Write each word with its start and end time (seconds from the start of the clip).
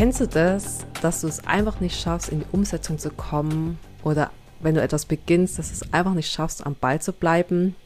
Kennst 0.00 0.18
du 0.18 0.26
das, 0.26 0.86
dass 1.02 1.20
du 1.20 1.26
es 1.26 1.46
einfach 1.46 1.80
nicht 1.80 2.00
schaffst, 2.00 2.30
in 2.30 2.40
die 2.40 2.46
Umsetzung 2.52 2.98
zu 2.98 3.10
kommen 3.10 3.78
oder 4.02 4.30
wenn 4.60 4.74
du 4.74 4.80
etwas 4.80 5.04
beginnst, 5.04 5.58
dass 5.58 5.68
du 5.68 5.74
es 5.74 5.92
einfach 5.92 6.14
nicht 6.14 6.32
schaffst, 6.32 6.64
am 6.64 6.74
Ball 6.74 7.02
zu 7.02 7.12
bleiben? 7.12 7.76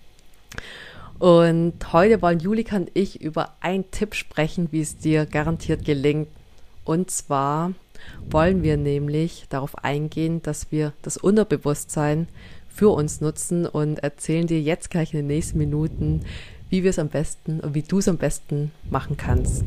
Und 1.18 1.74
heute 1.92 2.22
wollen 2.22 2.38
Julika 2.38 2.76
und 2.76 2.92
ich 2.94 3.20
über 3.20 3.56
einen 3.60 3.90
Tipp 3.90 4.14
sprechen, 4.14 4.68
wie 4.70 4.80
es 4.80 4.96
dir 4.96 5.26
garantiert 5.26 5.84
gelingt. 5.84 6.28
Und 6.84 7.10
zwar 7.10 7.72
wollen 8.30 8.62
wir 8.62 8.76
nämlich 8.76 9.46
darauf 9.48 9.82
eingehen, 9.82 10.40
dass 10.40 10.70
wir 10.70 10.92
das 11.02 11.16
Unterbewusstsein 11.16 12.28
für 12.68 12.90
uns 12.90 13.22
nutzen 13.22 13.66
und 13.66 14.04
erzählen 14.04 14.46
dir 14.46 14.60
jetzt 14.60 14.88
gleich 14.88 15.12
in 15.12 15.18
den 15.18 15.26
nächsten 15.26 15.58
Minuten, 15.58 16.20
wie 16.70 16.84
wir 16.84 16.90
es 16.90 17.00
am 17.00 17.08
besten 17.08 17.58
und 17.58 17.74
wie 17.74 17.82
du 17.82 17.98
es 17.98 18.06
am 18.06 18.18
besten 18.18 18.70
machen 18.88 19.16
kannst. 19.16 19.64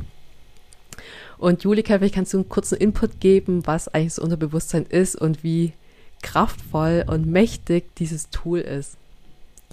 Und 1.38 1.64
Julika, 1.64 1.98
vielleicht 1.98 2.16
kannst 2.16 2.34
du 2.34 2.38
einen 2.38 2.50
kurzen 2.50 2.78
Input 2.78 3.20
geben, 3.20 3.66
was 3.66 3.88
eigentlich 3.88 4.16
das 4.16 4.20
Unterbewusstsein 4.20 4.86
ist 4.88 5.16
und 5.16 5.44
wie 5.44 5.74
kraftvoll 6.22 7.06
und 7.08 7.28
mächtig 7.28 7.96
dieses 7.96 8.30
Tool 8.30 8.60
ist. 8.60 8.98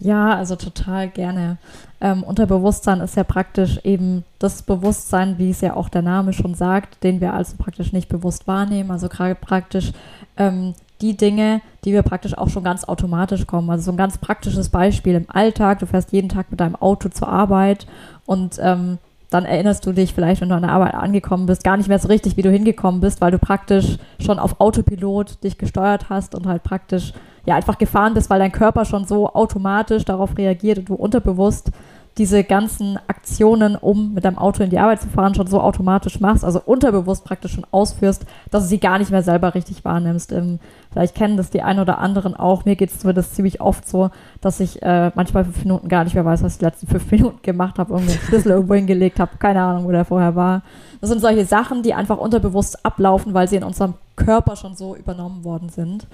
Ja, 0.00 0.34
also 0.34 0.56
total 0.56 1.08
gerne. 1.08 1.56
Ähm, 2.00 2.24
Unterbewusstsein 2.24 3.00
ist 3.00 3.16
ja 3.16 3.22
praktisch 3.22 3.78
eben 3.84 4.24
das 4.40 4.62
Bewusstsein, 4.62 5.38
wie 5.38 5.50
es 5.50 5.60
ja 5.60 5.76
auch 5.76 5.88
der 5.88 6.02
Name 6.02 6.32
schon 6.32 6.54
sagt, 6.54 7.02
den 7.04 7.20
wir 7.20 7.32
also 7.32 7.56
praktisch 7.56 7.92
nicht 7.92 8.08
bewusst 8.08 8.48
wahrnehmen. 8.48 8.90
Also 8.90 9.08
gerade 9.08 9.36
praktisch 9.36 9.92
ähm, 10.36 10.74
die 11.00 11.16
Dinge, 11.16 11.60
die 11.84 11.92
wir 11.92 12.02
praktisch 12.02 12.36
auch 12.36 12.48
schon 12.48 12.64
ganz 12.64 12.84
automatisch 12.84 13.46
kommen. 13.46 13.70
Also 13.70 13.84
so 13.84 13.90
ein 13.92 13.96
ganz 13.96 14.18
praktisches 14.18 14.68
Beispiel 14.68 15.14
im 15.14 15.26
Alltag. 15.28 15.78
Du 15.78 15.86
fährst 15.86 16.12
jeden 16.12 16.28
Tag 16.28 16.50
mit 16.50 16.60
deinem 16.60 16.76
Auto 16.76 17.08
zur 17.08 17.28
Arbeit 17.28 17.86
und 18.26 18.58
ähm, 18.60 18.98
dann 19.34 19.44
erinnerst 19.44 19.84
du 19.84 19.92
dich 19.92 20.14
vielleicht, 20.14 20.40
wenn 20.40 20.48
du 20.48 20.54
an 20.54 20.62
der 20.62 20.72
Arbeit 20.72 20.94
angekommen 20.94 21.46
bist, 21.46 21.64
gar 21.64 21.76
nicht 21.76 21.88
mehr 21.88 21.98
so 21.98 22.08
richtig, 22.08 22.36
wie 22.36 22.42
du 22.42 22.50
hingekommen 22.50 23.00
bist, 23.00 23.20
weil 23.20 23.32
du 23.32 23.38
praktisch 23.38 23.98
schon 24.20 24.38
auf 24.38 24.60
Autopilot 24.60 25.42
dich 25.42 25.58
gesteuert 25.58 26.08
hast 26.08 26.34
und 26.34 26.46
halt 26.46 26.62
praktisch 26.62 27.12
ja 27.44 27.56
einfach 27.56 27.76
gefahren 27.76 28.14
bist, 28.14 28.30
weil 28.30 28.38
dein 28.38 28.52
Körper 28.52 28.84
schon 28.84 29.04
so 29.04 29.28
automatisch 29.28 30.04
darauf 30.04 30.38
reagiert 30.38 30.78
und 30.78 30.88
du 30.88 30.94
unterbewusst 30.94 31.72
diese 32.16 32.44
ganzen 32.44 32.96
Aktionen, 33.08 33.74
um 33.74 34.14
mit 34.14 34.24
deinem 34.24 34.38
Auto 34.38 34.62
in 34.62 34.70
die 34.70 34.78
Arbeit 34.78 35.02
zu 35.02 35.08
fahren, 35.08 35.34
schon 35.34 35.48
so 35.48 35.60
automatisch 35.60 36.20
machst, 36.20 36.44
also 36.44 36.60
unterbewusst 36.64 37.24
praktisch 37.24 37.52
schon 37.52 37.66
ausführst, 37.72 38.24
dass 38.52 38.62
du 38.62 38.68
sie 38.68 38.78
gar 38.78 38.98
nicht 38.98 39.10
mehr 39.10 39.24
selber 39.24 39.54
richtig 39.54 39.84
wahrnimmst. 39.84 40.30
Ähm, 40.30 40.60
vielleicht 40.92 41.16
kennen 41.16 41.36
das 41.36 41.50
die 41.50 41.62
einen 41.62 41.80
oder 41.80 41.98
anderen 41.98 42.36
auch. 42.36 42.64
Mir 42.64 42.76
geht 42.76 42.90
es 42.90 43.00
zumindest 43.00 43.34
ziemlich 43.34 43.60
oft 43.60 43.88
so, 43.88 44.10
dass 44.40 44.60
ich 44.60 44.80
äh, 44.82 45.10
manchmal 45.16 45.44
fünf 45.44 45.64
Minuten 45.64 45.88
gar 45.88 46.04
nicht 46.04 46.14
mehr 46.14 46.24
weiß, 46.24 46.44
was 46.44 46.52
ich 46.52 46.58
die 46.58 46.64
letzten 46.64 46.86
fünf 46.86 47.10
Minuten 47.10 47.42
gemacht 47.42 47.78
habe, 47.78 47.92
irgendwie 47.92 48.14
Schlüssel 48.14 48.52
irgendwo 48.52 48.74
hingelegt 48.74 49.18
habe, 49.18 49.32
keine 49.38 49.62
Ahnung, 49.62 49.84
wo 49.84 49.90
der 49.90 50.04
vorher 50.04 50.36
war. 50.36 50.62
Das 51.00 51.10
sind 51.10 51.20
solche 51.20 51.44
Sachen, 51.44 51.82
die 51.82 51.94
einfach 51.94 52.18
unterbewusst 52.18 52.84
ablaufen, 52.84 53.34
weil 53.34 53.48
sie 53.48 53.56
in 53.56 53.64
unserem 53.64 53.94
Körper 54.14 54.54
schon 54.54 54.76
so 54.76 54.94
übernommen 54.94 55.42
worden 55.42 55.68
sind. 55.68 56.06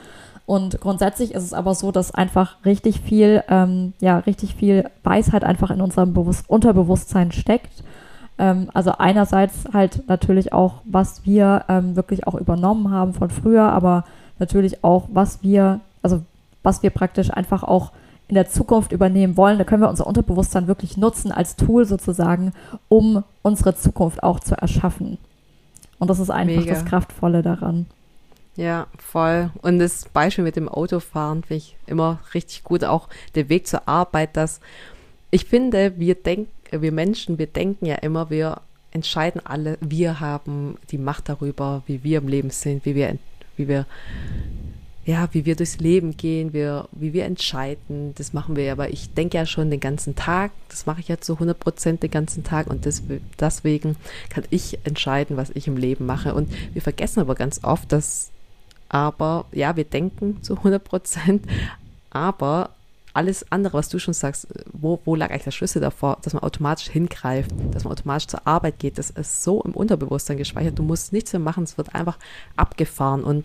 Und 0.50 0.80
grundsätzlich 0.80 1.32
ist 1.32 1.44
es 1.44 1.52
aber 1.52 1.76
so, 1.76 1.92
dass 1.92 2.12
einfach 2.12 2.56
richtig 2.64 3.02
viel, 3.02 3.44
ähm, 3.48 3.92
ja, 4.00 4.18
richtig 4.18 4.56
viel 4.56 4.90
Weisheit 5.04 5.44
einfach 5.44 5.70
in 5.70 5.80
unserem 5.80 6.12
Bewusst 6.12 6.50
Unterbewusstsein 6.50 7.30
steckt. 7.30 7.84
Ähm, 8.36 8.68
also 8.74 8.94
einerseits 8.98 9.66
halt 9.72 10.08
natürlich 10.08 10.52
auch, 10.52 10.82
was 10.84 11.24
wir 11.24 11.66
ähm, 11.68 11.94
wirklich 11.94 12.26
auch 12.26 12.34
übernommen 12.34 12.90
haben 12.90 13.14
von 13.14 13.30
früher, 13.30 13.70
aber 13.70 14.02
natürlich 14.40 14.82
auch, 14.82 15.06
was 15.12 15.40
wir, 15.44 15.78
also 16.02 16.22
was 16.64 16.82
wir 16.82 16.90
praktisch 16.90 17.30
einfach 17.30 17.62
auch 17.62 17.92
in 18.26 18.34
der 18.34 18.48
Zukunft 18.48 18.90
übernehmen 18.90 19.36
wollen. 19.36 19.56
Da 19.56 19.62
können 19.62 19.82
wir 19.82 19.88
unser 19.88 20.08
Unterbewusstsein 20.08 20.66
wirklich 20.66 20.96
nutzen 20.96 21.30
als 21.30 21.54
Tool 21.54 21.84
sozusagen, 21.84 22.54
um 22.88 23.22
unsere 23.42 23.76
Zukunft 23.76 24.24
auch 24.24 24.40
zu 24.40 24.56
erschaffen. 24.56 25.18
Und 26.00 26.10
das 26.10 26.18
ist 26.18 26.30
einfach 26.30 26.62
Mega. 26.62 26.74
das 26.74 26.84
Kraftvolle 26.84 27.42
daran. 27.42 27.86
Ja, 28.56 28.88
voll. 28.98 29.50
Und 29.62 29.78
das 29.78 30.06
Beispiel 30.12 30.44
mit 30.44 30.56
dem 30.56 30.68
Autofahren 30.68 31.44
finde 31.44 31.64
ich 31.64 31.76
immer 31.86 32.18
richtig 32.34 32.64
gut. 32.64 32.84
Auch 32.84 33.08
der 33.34 33.48
Weg 33.48 33.66
zur 33.66 33.88
Arbeit, 33.88 34.36
dass 34.36 34.60
ich 35.30 35.44
finde, 35.44 35.94
wir 35.98 36.14
denken, 36.16 36.50
wir 36.70 36.92
Menschen, 36.92 37.38
wir 37.38 37.46
denken 37.46 37.86
ja 37.86 37.96
immer, 37.96 38.30
wir 38.30 38.60
entscheiden 38.92 39.40
alle, 39.44 39.78
wir 39.80 40.20
haben 40.20 40.76
die 40.90 40.98
Macht 40.98 41.28
darüber, 41.28 41.82
wie 41.86 42.02
wir 42.02 42.18
im 42.18 42.28
Leben 42.28 42.50
sind, 42.50 42.84
wie 42.84 42.94
wir, 42.94 43.16
wie 43.56 43.68
wir, 43.68 43.86
ja, 45.04 45.28
wie 45.32 45.44
wir 45.44 45.54
durchs 45.56 45.78
Leben 45.78 46.16
gehen, 46.16 46.52
wir, 46.52 46.88
wie 46.92 47.12
wir 47.12 47.24
entscheiden. 47.24 48.14
Das 48.16 48.32
machen 48.32 48.56
wir 48.56 48.64
ja, 48.64 48.72
aber 48.72 48.90
ich 48.90 49.14
denke 49.14 49.38
ja 49.38 49.46
schon 49.46 49.70
den 49.70 49.80
ganzen 49.80 50.16
Tag. 50.16 50.50
Das 50.68 50.86
mache 50.86 51.00
ich 51.00 51.08
ja 51.08 51.20
zu 51.20 51.34
100 51.34 51.58
Prozent 51.58 52.02
den 52.02 52.10
ganzen 52.10 52.42
Tag 52.42 52.66
und 52.66 52.84
das, 52.84 53.02
deswegen 53.38 53.96
kann 54.28 54.44
ich 54.50 54.78
entscheiden, 54.84 55.36
was 55.36 55.50
ich 55.50 55.68
im 55.68 55.76
Leben 55.76 56.06
mache. 56.06 56.34
Und 56.34 56.52
wir 56.72 56.82
vergessen 56.82 57.20
aber 57.20 57.36
ganz 57.36 57.62
oft, 57.62 57.92
dass 57.92 58.30
aber 58.90 59.46
ja, 59.52 59.76
wir 59.76 59.84
denken 59.84 60.42
zu 60.42 60.56
100 60.56 60.84
Prozent, 60.84 61.46
aber 62.10 62.70
alles 63.14 63.50
andere, 63.50 63.78
was 63.78 63.88
du 63.88 63.98
schon 63.98 64.14
sagst, 64.14 64.48
wo, 64.72 65.00
wo 65.04 65.14
lag 65.14 65.30
eigentlich 65.30 65.44
der 65.44 65.50
Schlüssel 65.52 65.80
davor, 65.80 66.18
dass 66.22 66.32
man 66.34 66.42
automatisch 66.42 66.88
hingreift, 66.88 67.50
dass 67.72 67.84
man 67.84 67.92
automatisch 67.92 68.28
zur 68.28 68.46
Arbeit 68.46 68.78
geht, 68.78 68.98
das 68.98 69.10
ist 69.10 69.42
so 69.42 69.62
im 69.62 69.72
Unterbewusstsein 69.72 70.36
gespeichert. 70.36 70.78
Du 70.78 70.82
musst 70.82 71.12
nichts 71.12 71.32
mehr 71.32 71.40
machen, 71.40 71.64
es 71.64 71.78
wird 71.78 71.94
einfach 71.94 72.18
abgefahren. 72.56 73.24
Und 73.24 73.44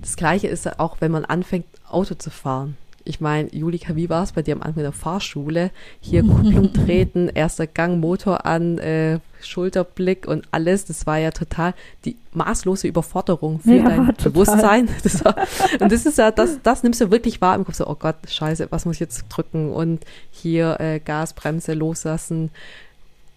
das 0.00 0.16
Gleiche 0.16 0.48
ist 0.48 0.80
auch, 0.80 0.96
wenn 1.00 1.12
man 1.12 1.24
anfängt, 1.24 1.66
Auto 1.88 2.14
zu 2.14 2.30
fahren. 2.30 2.76
Ich 3.06 3.20
meine, 3.20 3.48
Julika, 3.54 3.94
wie 3.94 4.10
war 4.10 4.24
es 4.24 4.32
bei 4.32 4.42
dir 4.42 4.54
am 4.54 4.62
Anfang 4.62 4.82
der 4.82 4.92
Fahrschule? 4.92 5.70
Hier 6.00 6.22
Kupplung 6.22 6.72
treten, 6.86 7.28
erster 7.28 7.66
Gang, 7.66 8.00
Motor 8.00 8.44
an, 8.46 8.78
äh, 8.78 9.20
Schulterblick 9.40 10.26
und 10.26 10.46
alles. 10.50 10.84
Das 10.86 11.06
war 11.06 11.18
ja 11.18 11.30
total 11.30 11.74
die 12.04 12.16
maßlose 12.32 12.88
Überforderung 12.88 13.60
für 13.60 13.76
ja, 13.76 13.88
dein 13.88 14.06
total. 14.08 14.32
Bewusstsein. 14.32 14.88
Das 15.02 15.24
war, 15.24 15.36
und 15.80 15.92
das 15.92 16.04
ist 16.04 16.18
ja, 16.18 16.30
das, 16.30 16.58
das 16.62 16.82
nimmst 16.82 17.00
du 17.00 17.10
wirklich 17.10 17.40
wahr 17.40 17.54
im 17.54 17.64
Kopf. 17.64 17.76
So, 17.76 17.86
oh 17.86 17.94
Gott, 17.94 18.16
scheiße, 18.26 18.68
was 18.70 18.86
muss 18.86 18.96
ich 18.96 19.00
jetzt 19.00 19.24
drücken? 19.28 19.72
Und 19.72 20.04
hier 20.32 20.80
äh, 20.80 20.98
Gasbremse 20.98 21.74
loslassen, 21.74 22.50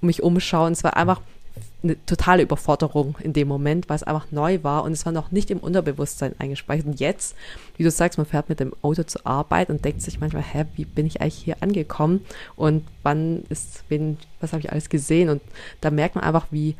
mich 0.01 0.23
umschauen. 0.23 0.73
Es 0.73 0.83
war 0.83 0.97
einfach 0.97 1.21
eine 1.81 2.03
totale 2.05 2.43
Überforderung 2.43 3.17
in 3.21 3.31
dem 3.31 3.47
Moment, 3.47 3.87
weil 3.87 3.95
es 3.95 4.03
einfach 4.03 4.31
neu 4.31 4.59
war 4.63 4.83
und 4.83 4.91
es 4.91 5.05
war 5.05 5.13
noch 5.13 5.31
nicht 5.31 5.49
im 5.49 5.59
Unterbewusstsein 5.59 6.35
eingespeichert. 6.37 6.85
Und 6.85 6.99
jetzt, 6.99 7.35
wie 7.77 7.83
du 7.83 7.91
sagst, 7.91 8.17
man 8.17 8.27
fährt 8.27 8.49
mit 8.49 8.59
dem 8.59 8.73
Auto 8.81 9.03
zur 9.03 9.25
Arbeit 9.25 9.69
und 9.69 9.85
denkt 9.85 10.01
sich 10.01 10.19
manchmal, 10.19 10.43
hä, 10.43 10.65
wie 10.75 10.85
bin 10.85 11.05
ich 11.05 11.21
eigentlich 11.21 11.35
hier 11.35 11.57
angekommen 11.61 12.25
und 12.57 12.85
wann 13.03 13.43
ist, 13.49 13.83
wen, 13.87 14.17
was 14.41 14.51
habe 14.51 14.61
ich 14.61 14.71
alles 14.71 14.89
gesehen? 14.89 15.29
Und 15.29 15.41
da 15.79 15.89
merkt 15.89 16.15
man 16.15 16.25
einfach, 16.25 16.47
wie 16.51 16.75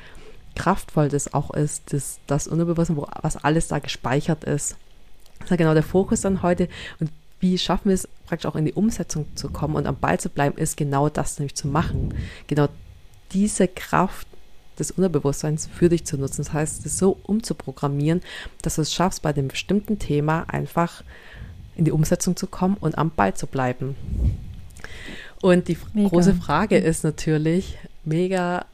kraftvoll 0.56 1.08
das 1.08 1.34
auch 1.34 1.52
ist, 1.52 1.94
das, 1.94 2.20
das 2.28 2.48
Unterbewusstsein, 2.48 2.98
wo, 2.98 3.08
was 3.22 3.38
alles 3.38 3.70
da 3.70 3.80
gespeichert 3.80 4.44
ist. 4.44 4.76
Das 5.38 5.46
ist 5.46 5.52
ja 5.52 5.56
genau 5.56 5.74
der 5.74 5.84
Fokus 5.84 6.22
dann 6.22 6.42
heute. 6.42 6.68
Und 7.00 7.10
wie 7.40 7.58
schaffen 7.58 7.88
wir 7.88 7.96
es 7.96 8.10
praktisch 8.26 8.50
auch 8.50 8.58
in 8.58 8.66
die 8.66 8.74
Umsetzung 8.74 9.26
zu 9.36 9.50
kommen 9.50 9.76
und 9.76 9.88
am 9.88 9.98
Ball 9.98 10.20
zu 10.20 10.28
bleiben, 10.28 10.58
ist 10.58 10.76
genau 10.76 11.08
das 11.08 11.40
nämlich 11.40 11.56
zu 11.56 11.70
machen. 11.70 12.14
Genau 12.48 12.68
diese 13.32 13.68
Kraft 13.68 14.28
des 14.80 14.92
Unterbewusstseins 14.92 15.68
für 15.72 15.90
dich 15.90 16.06
zu 16.06 16.18
nutzen. 16.18 16.44
Das 16.44 16.54
heißt, 16.54 16.86
es 16.86 16.98
so 16.98 17.18
umzuprogrammieren, 17.24 18.22
dass 18.62 18.76
du 18.76 18.82
es 18.82 18.94
schaffst, 18.94 19.22
bei 19.22 19.34
dem 19.34 19.48
bestimmten 19.50 20.00
Thema 20.00 20.46
einfach 20.48 21.04
in 21.76 21.86
die 21.86 21.92
Umsetzung 21.92 22.36
zu 22.36 22.48
kommen 22.48 22.78
und 22.80 22.98
am 22.98 23.12
Ball 23.12 23.34
zu 23.34 23.48
bleiben. 23.48 23.96
Und 25.42 25.68
die 25.68 25.78
mega. 25.94 26.10
große 26.10 26.34
Frage 26.34 26.78
ist 26.78 27.04
natürlich, 27.04 27.78
mega 28.04 28.66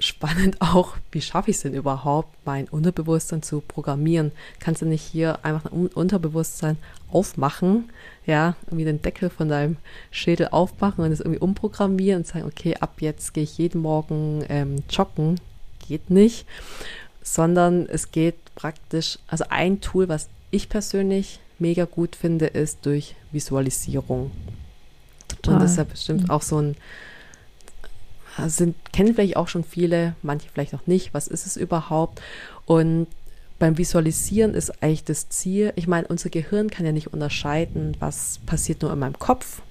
spannend 0.00 0.56
auch, 0.60 0.96
wie 1.12 1.20
schaffe 1.20 1.50
ich 1.50 1.56
es 1.56 1.62
denn 1.62 1.74
überhaupt, 1.74 2.34
mein 2.44 2.68
Unterbewusstsein 2.68 3.42
zu 3.42 3.60
programmieren? 3.60 4.32
Kannst 4.58 4.82
du 4.82 4.86
nicht 4.86 5.02
hier 5.02 5.44
einfach 5.44 5.70
ein 5.70 5.88
Unterbewusstsein 5.88 6.76
aufmachen, 7.10 7.90
ja, 8.26 8.56
irgendwie 8.66 8.84
den 8.84 9.02
Deckel 9.02 9.30
von 9.30 9.48
deinem 9.48 9.76
Schädel 10.10 10.48
aufmachen 10.48 11.04
und 11.04 11.12
es 11.12 11.20
irgendwie 11.20 11.40
umprogrammieren 11.40 12.22
und 12.22 12.26
sagen, 12.26 12.46
okay, 12.46 12.76
ab 12.78 13.00
jetzt 13.00 13.34
gehe 13.34 13.44
ich 13.44 13.58
jeden 13.58 13.80
Morgen 13.80 14.44
ähm, 14.48 14.82
joggen. 14.90 15.40
Geht 15.88 16.10
nicht, 16.10 16.46
sondern 17.22 17.86
es 17.86 18.10
geht 18.10 18.36
praktisch, 18.54 19.18
also 19.26 19.44
ein 19.48 19.80
Tool, 19.80 20.08
was 20.08 20.28
ich 20.50 20.68
persönlich 20.68 21.40
mega 21.58 21.86
gut 21.86 22.14
finde, 22.14 22.46
ist 22.46 22.84
durch 22.84 23.14
Visualisierung. 23.32 24.30
Total. 25.28 25.54
Und 25.54 25.62
das 25.62 25.72
ist 25.72 25.76
ja 25.78 25.84
bestimmt 25.84 26.24
mhm. 26.24 26.30
auch 26.30 26.42
so 26.42 26.58
ein 26.60 26.76
sind, 28.46 28.76
kennen 28.92 29.14
vielleicht 29.14 29.36
auch 29.36 29.48
schon 29.48 29.64
viele, 29.64 30.14
manche 30.22 30.48
vielleicht 30.52 30.72
noch 30.72 30.86
nicht. 30.86 31.14
Was 31.14 31.28
ist 31.28 31.46
es 31.46 31.56
überhaupt? 31.56 32.20
Und 32.66 33.06
beim 33.58 33.76
Visualisieren 33.76 34.54
ist 34.54 34.82
eigentlich 34.82 35.04
das 35.04 35.28
Ziel, 35.28 35.72
ich 35.76 35.88
meine, 35.88 36.06
unser 36.06 36.30
Gehirn 36.30 36.70
kann 36.70 36.86
ja 36.86 36.92
nicht 36.92 37.12
unterscheiden, 37.12 37.96
was 37.98 38.38
passiert 38.46 38.82
nur 38.82 38.92
in 38.92 39.00
meinem 39.00 39.18
Kopf 39.18 39.62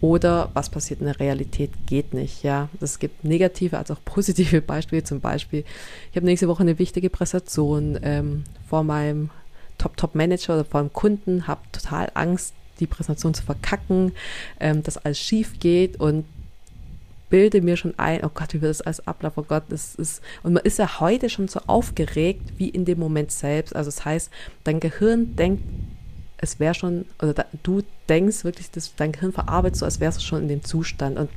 oder 0.00 0.50
was 0.54 0.70
passiert 0.70 1.00
in 1.00 1.06
der 1.06 1.20
Realität, 1.20 1.70
geht 1.86 2.14
nicht. 2.14 2.42
Ja, 2.42 2.68
es 2.80 2.98
gibt 2.98 3.24
negative 3.24 3.78
als 3.78 3.90
auch 3.90 3.98
positive 4.04 4.60
Beispiele. 4.66 5.04
Zum 5.04 5.20
Beispiel, 5.20 5.64
ich 6.10 6.16
habe 6.16 6.26
nächste 6.26 6.48
Woche 6.48 6.62
eine 6.62 6.78
wichtige 6.78 7.10
Präsentation 7.10 7.98
ähm, 8.02 8.44
vor 8.68 8.82
meinem 8.82 9.30
Top-Top-Manager 9.78 10.54
oder 10.54 10.64
vor 10.64 10.80
einem 10.80 10.92
Kunden, 10.92 11.46
habe 11.46 11.60
total 11.72 12.10
Angst, 12.14 12.54
die 12.80 12.86
Präsentation 12.86 13.34
zu 13.34 13.42
verkacken, 13.44 14.12
ähm, 14.58 14.82
dass 14.82 14.96
alles 14.96 15.18
schief 15.18 15.58
geht 15.60 16.00
und 16.00 16.24
bilde 17.30 17.62
mir 17.62 17.76
schon 17.76 17.98
ein, 17.98 18.24
oh 18.24 18.30
Gott, 18.34 18.52
wie 18.52 18.60
wird 18.60 18.70
das 18.70 18.82
alles 18.82 19.06
ablaufen, 19.06 19.40
oh 19.40 19.46
Gott, 19.48 19.64
das 19.68 19.94
ist, 19.94 20.20
und 20.42 20.52
man 20.52 20.64
ist 20.64 20.78
ja 20.78 21.00
heute 21.00 21.30
schon 21.30 21.48
so 21.48 21.60
aufgeregt 21.66 22.52
wie 22.58 22.68
in 22.68 22.84
dem 22.84 22.98
Moment 22.98 23.30
selbst. 23.30 23.74
Also 23.74 23.88
das 23.88 24.04
heißt, 24.04 24.30
dein 24.64 24.80
Gehirn 24.80 25.36
denkt, 25.36 25.62
es 26.38 26.58
wäre 26.58 26.74
schon, 26.74 27.06
oder 27.22 27.32
da, 27.32 27.44
du 27.62 27.82
denkst 28.08 28.44
wirklich, 28.44 28.70
dass 28.70 28.94
dein 28.96 29.12
Gehirn 29.12 29.32
verarbeitet 29.32 29.76
so, 29.78 29.84
als 29.84 30.00
wärst 30.00 30.18
du 30.18 30.24
schon 30.24 30.42
in 30.42 30.48
dem 30.48 30.64
Zustand. 30.64 31.18
Und 31.18 31.30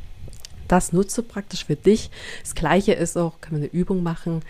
das 0.68 0.94
nutze 0.94 1.22
praktisch 1.24 1.66
für 1.66 1.76
dich. 1.76 2.10
Das 2.42 2.56
Gleiche 2.56 2.94
ist 2.94 3.18
auch, 3.18 3.40
kann 3.40 3.54
man 3.54 3.62
eine 3.62 3.72
Übung 3.72 4.02
machen, 4.02 4.42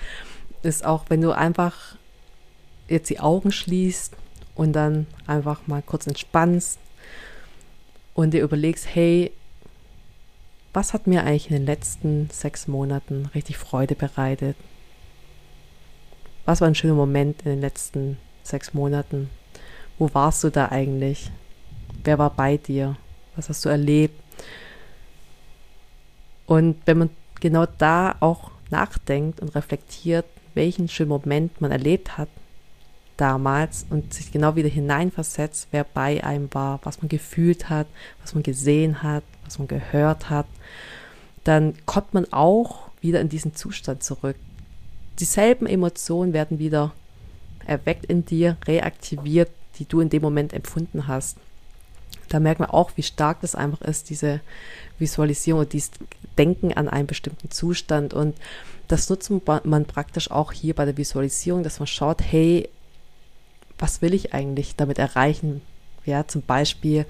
ist 0.61 0.85
auch, 0.85 1.05
wenn 1.09 1.21
du 1.21 1.31
einfach 1.31 1.97
jetzt 2.87 3.09
die 3.09 3.19
Augen 3.19 3.51
schließt 3.51 4.15
und 4.55 4.73
dann 4.73 5.07
einfach 5.27 5.67
mal 5.67 5.81
kurz 5.81 6.07
entspannst 6.07 6.77
und 8.13 8.33
dir 8.33 8.43
überlegst, 8.43 8.87
hey, 8.93 9.31
was 10.73 10.93
hat 10.93 11.07
mir 11.07 11.23
eigentlich 11.23 11.49
in 11.49 11.57
den 11.57 11.65
letzten 11.65 12.29
sechs 12.31 12.67
Monaten 12.67 13.29
richtig 13.35 13.57
Freude 13.57 13.95
bereitet? 13.95 14.57
Was 16.45 16.61
war 16.61 16.67
ein 16.67 16.75
schöner 16.75 16.95
Moment 16.95 17.43
in 17.43 17.51
den 17.51 17.61
letzten 17.61 18.17
sechs 18.41 18.73
Monaten? 18.73 19.29
Wo 19.99 20.13
warst 20.13 20.43
du 20.43 20.49
da 20.49 20.69
eigentlich? 20.69 21.31
Wer 22.03 22.17
war 22.17 22.31
bei 22.31 22.57
dir? 22.57 22.97
Was 23.35 23.49
hast 23.49 23.63
du 23.63 23.69
erlebt? 23.69 24.19
Und 26.45 26.75
wenn 26.85 26.97
man 26.97 27.09
genau 27.39 27.65
da 27.77 28.15
auch 28.19 28.51
nachdenkt 28.69 29.39
und 29.39 29.55
reflektiert, 29.55 30.25
welchen 30.55 30.89
schönen 30.89 31.09
Moment 31.09 31.61
man 31.61 31.71
erlebt 31.71 32.17
hat 32.17 32.29
damals 33.15 33.85
und 33.89 34.13
sich 34.13 34.31
genau 34.31 34.55
wieder 34.55 34.69
hineinversetzt, 34.69 35.67
wer 35.71 35.83
bei 35.83 36.23
einem 36.23 36.51
war, 36.53 36.79
was 36.83 37.01
man 37.01 37.09
gefühlt 37.09 37.69
hat, 37.69 37.87
was 38.21 38.33
man 38.33 38.43
gesehen 38.43 39.03
hat, 39.03 39.23
was 39.45 39.59
man 39.59 39.67
gehört 39.67 40.29
hat, 40.29 40.45
dann 41.43 41.73
kommt 41.85 42.13
man 42.13 42.31
auch 42.31 42.89
wieder 43.01 43.19
in 43.19 43.29
diesen 43.29 43.55
Zustand 43.55 44.03
zurück. 44.03 44.37
Dieselben 45.19 45.67
Emotionen 45.67 46.33
werden 46.33 46.59
wieder 46.59 46.93
erweckt 47.65 48.05
in 48.05 48.25
dir, 48.25 48.57
reaktiviert, 48.65 49.49
die 49.77 49.85
du 49.85 49.99
in 49.99 50.09
dem 50.09 50.21
Moment 50.21 50.53
empfunden 50.53 51.07
hast. 51.07 51.37
Da 52.29 52.39
merkt 52.39 52.59
man 52.59 52.69
auch, 52.69 52.91
wie 52.95 53.03
stark 53.03 53.41
das 53.41 53.55
einfach 53.55 53.81
ist, 53.81 54.09
diese 54.09 54.39
Visualisierung 54.97 55.61
und 55.61 55.73
dieses 55.73 55.91
Denken 56.37 56.73
an 56.73 56.89
einen 56.89 57.07
bestimmten 57.07 57.51
Zustand. 57.51 58.13
Und 58.13 58.35
das 58.87 59.09
nutzt 59.09 59.31
man 59.45 59.85
praktisch 59.85 60.31
auch 60.31 60.51
hier 60.51 60.73
bei 60.73 60.85
der 60.85 60.97
Visualisierung, 60.97 61.63
dass 61.63 61.79
man 61.79 61.87
schaut, 61.87 62.21
hey, 62.21 62.69
was 63.77 64.01
will 64.01 64.13
ich 64.13 64.33
eigentlich 64.33 64.75
damit 64.75 64.97
erreichen? 64.97 65.61
Ja, 66.05 66.27
zum 66.27 66.41
Beispiel 66.41 67.05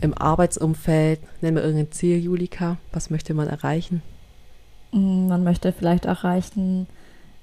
im 0.00 0.14
Arbeitsumfeld, 0.14 1.20
nennen 1.40 1.56
wir 1.56 1.64
irgendein 1.64 1.92
Ziel, 1.92 2.18
Julika, 2.18 2.78
was 2.92 3.10
möchte 3.10 3.34
man 3.34 3.48
erreichen? 3.48 4.02
Mm, 4.92 5.28
man 5.28 5.44
möchte 5.44 5.72
vielleicht 5.72 6.04
erreichen, 6.04 6.86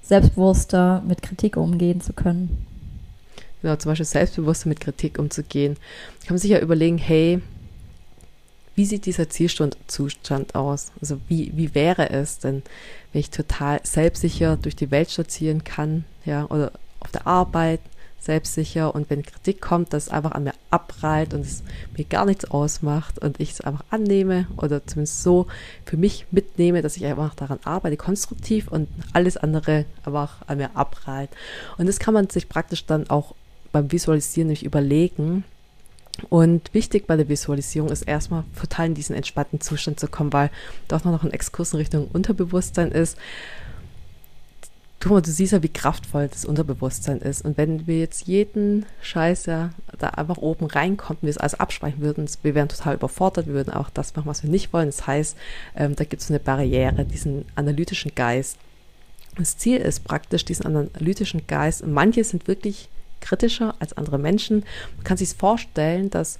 selbstbewusster 0.02 1.02
mit 1.06 1.22
Kritik 1.22 1.56
umgehen 1.56 2.00
zu 2.00 2.12
können. 2.12 2.66
Genau, 3.62 3.76
zum 3.76 3.90
Beispiel 3.90 4.06
selbstbewusster 4.06 4.68
mit 4.68 4.80
Kritik 4.80 5.18
umzugehen. 5.18 5.74
Kann 6.20 6.34
man 6.34 6.38
sich 6.38 6.50
ja 6.50 6.60
überlegen, 6.60 6.98
hey, 6.98 7.40
wie 8.74 8.84
sieht 8.84 9.06
dieser 9.06 9.28
Zielzustand 9.28 10.54
aus? 10.54 10.92
Also 11.00 11.18
wie, 11.26 11.52
wie 11.56 11.74
wäre 11.74 12.10
es 12.10 12.38
denn, 12.38 12.62
wenn 13.12 13.20
ich 13.20 13.30
total 13.30 13.80
selbstsicher 13.82 14.56
durch 14.56 14.76
die 14.76 14.92
Welt 14.92 15.10
spazieren 15.10 15.64
kann, 15.64 16.04
ja, 16.24 16.44
oder 16.46 16.70
auf 17.00 17.10
der 17.10 17.26
Arbeit, 17.26 17.80
selbstsicher 18.20 18.94
und 18.94 19.10
wenn 19.10 19.22
Kritik 19.22 19.60
kommt, 19.60 19.92
das 19.92 20.08
einfach 20.08 20.32
an 20.32 20.44
mir 20.44 20.54
abprallt 20.70 21.34
und 21.34 21.40
es 21.40 21.62
mir 21.96 22.04
gar 22.04 22.26
nichts 22.26 22.44
ausmacht 22.50 23.18
und 23.18 23.40
ich 23.40 23.52
es 23.52 23.60
einfach 23.60 23.84
annehme 23.90 24.46
oder 24.56 24.84
zumindest 24.86 25.22
so 25.22 25.46
für 25.84 25.96
mich 25.96 26.26
mitnehme, 26.30 26.82
dass 26.82 26.96
ich 26.96 27.06
einfach 27.06 27.34
daran 27.34 27.58
arbeite, 27.64 27.96
konstruktiv 27.96 28.68
und 28.68 28.88
alles 29.12 29.36
andere 29.36 29.84
einfach 30.04 30.42
an 30.46 30.58
mir 30.58 30.76
abprallt. 30.76 31.30
Und 31.78 31.86
das 31.86 31.98
kann 31.98 32.14
man 32.14 32.28
sich 32.28 32.48
praktisch 32.48 32.86
dann 32.86 33.08
auch 33.08 33.34
beim 33.72 33.90
Visualisieren 33.92 34.48
nicht 34.48 34.64
überlegen. 34.64 35.44
Und 36.30 36.74
wichtig 36.74 37.06
bei 37.06 37.16
der 37.16 37.28
Visualisierung 37.28 37.90
ist 37.90 38.02
erstmal 38.02 38.44
total 38.58 38.86
in 38.86 38.94
diesen 38.94 39.14
entspannten 39.14 39.60
Zustand 39.60 40.00
zu 40.00 40.08
kommen, 40.08 40.32
weil 40.32 40.50
doch 40.88 41.04
noch 41.04 41.22
ein 41.22 41.32
Exkurs 41.32 41.72
in 41.72 41.78
Richtung 41.78 42.08
Unterbewusstsein 42.12 42.90
ist. 42.90 43.16
Guck 45.00 45.12
mal, 45.12 45.22
du 45.22 45.30
siehst 45.30 45.52
ja, 45.52 45.62
wie 45.62 45.68
kraftvoll 45.68 46.26
das 46.26 46.44
Unterbewusstsein 46.44 47.18
ist. 47.18 47.44
Und 47.44 47.56
wenn 47.56 47.86
wir 47.86 48.00
jetzt 48.00 48.26
jeden 48.26 48.84
Scheiß 49.00 49.46
ja 49.46 49.70
da 49.96 50.08
einfach 50.08 50.38
oben 50.38 50.66
reinkommen, 50.66 51.22
wir 51.22 51.30
es 51.30 51.38
alles 51.38 51.54
absprechen 51.54 52.00
würden, 52.00 52.28
wir 52.42 52.54
wären 52.56 52.68
total 52.68 52.94
überfordert, 52.94 53.46
wir 53.46 53.54
würden 53.54 53.72
auch 53.72 53.90
das 53.90 54.16
machen, 54.16 54.26
was 54.26 54.42
wir 54.42 54.50
nicht 54.50 54.72
wollen. 54.72 54.88
Das 54.88 55.06
heißt, 55.06 55.36
ähm, 55.76 55.94
da 55.94 56.02
gibt 56.02 56.22
es 56.22 56.30
eine 56.30 56.40
Barriere, 56.40 57.04
diesen 57.04 57.44
analytischen 57.54 58.12
Geist. 58.16 58.56
Das 59.36 59.56
Ziel 59.56 59.76
ist 59.76 60.02
praktisch, 60.02 60.44
diesen 60.44 60.66
analytischen 60.66 61.46
Geist, 61.46 61.86
manche 61.86 62.24
sind 62.24 62.48
wirklich 62.48 62.88
kritischer 63.20 63.76
als 63.78 63.92
andere 63.96 64.18
Menschen. 64.18 64.64
Man 64.96 65.04
kann 65.04 65.16
sich 65.16 65.30
vorstellen, 65.30 66.10
dass 66.10 66.38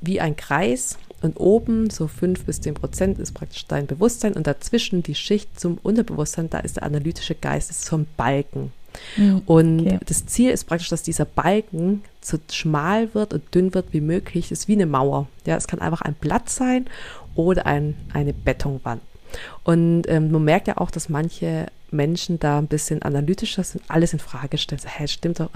wie 0.00 0.20
ein 0.20 0.36
Kreis 0.36 0.96
und 1.22 1.36
oben 1.38 1.90
so 1.90 2.08
fünf 2.08 2.44
bis 2.44 2.60
zehn 2.60 2.74
Prozent 2.74 3.18
ist 3.18 3.32
praktisch 3.32 3.66
dein 3.66 3.86
Bewusstsein 3.86 4.32
und 4.34 4.46
dazwischen 4.46 5.02
die 5.02 5.14
Schicht 5.14 5.58
zum 5.58 5.78
Unterbewusstsein, 5.82 6.48
da 6.50 6.58
ist 6.58 6.76
der 6.76 6.84
analytische 6.84 7.34
Geist, 7.34 7.70
ist 7.70 7.92
ein 7.92 8.06
Balken. 8.16 8.72
Mhm, 9.16 9.42
und 9.46 9.80
okay. 9.80 9.98
das 10.06 10.26
Ziel 10.26 10.50
ist 10.50 10.64
praktisch, 10.64 10.88
dass 10.88 11.02
dieser 11.02 11.24
Balken 11.24 12.02
so 12.20 12.38
schmal 12.50 13.14
wird 13.14 13.34
und 13.34 13.54
dünn 13.54 13.74
wird 13.74 13.92
wie 13.92 14.00
möglich. 14.00 14.48
Das 14.48 14.60
ist 14.60 14.68
wie 14.68 14.74
eine 14.74 14.86
Mauer. 14.86 15.28
Ja, 15.46 15.56
es 15.56 15.68
kann 15.68 15.80
einfach 15.80 16.02
ein 16.02 16.14
Blatt 16.14 16.48
sein 16.50 16.86
oder 17.34 17.66
ein, 17.66 17.94
eine 18.12 18.32
Betonwand. 18.32 19.00
Und 19.62 20.04
ähm, 20.08 20.32
man 20.32 20.44
merkt 20.44 20.66
ja 20.66 20.78
auch, 20.78 20.90
dass 20.90 21.08
manche 21.08 21.66
Menschen 21.90 22.40
da 22.40 22.58
ein 22.58 22.66
bisschen 22.66 23.02
analytischer 23.02 23.62
sind, 23.62 23.84
alles 23.88 24.12
in 24.12 24.18
Frage 24.18 24.58
stellen. 24.58 24.80
So, 24.80 24.88
hä, 24.88 25.06
stimmt 25.06 25.40
doch, 25.40 25.50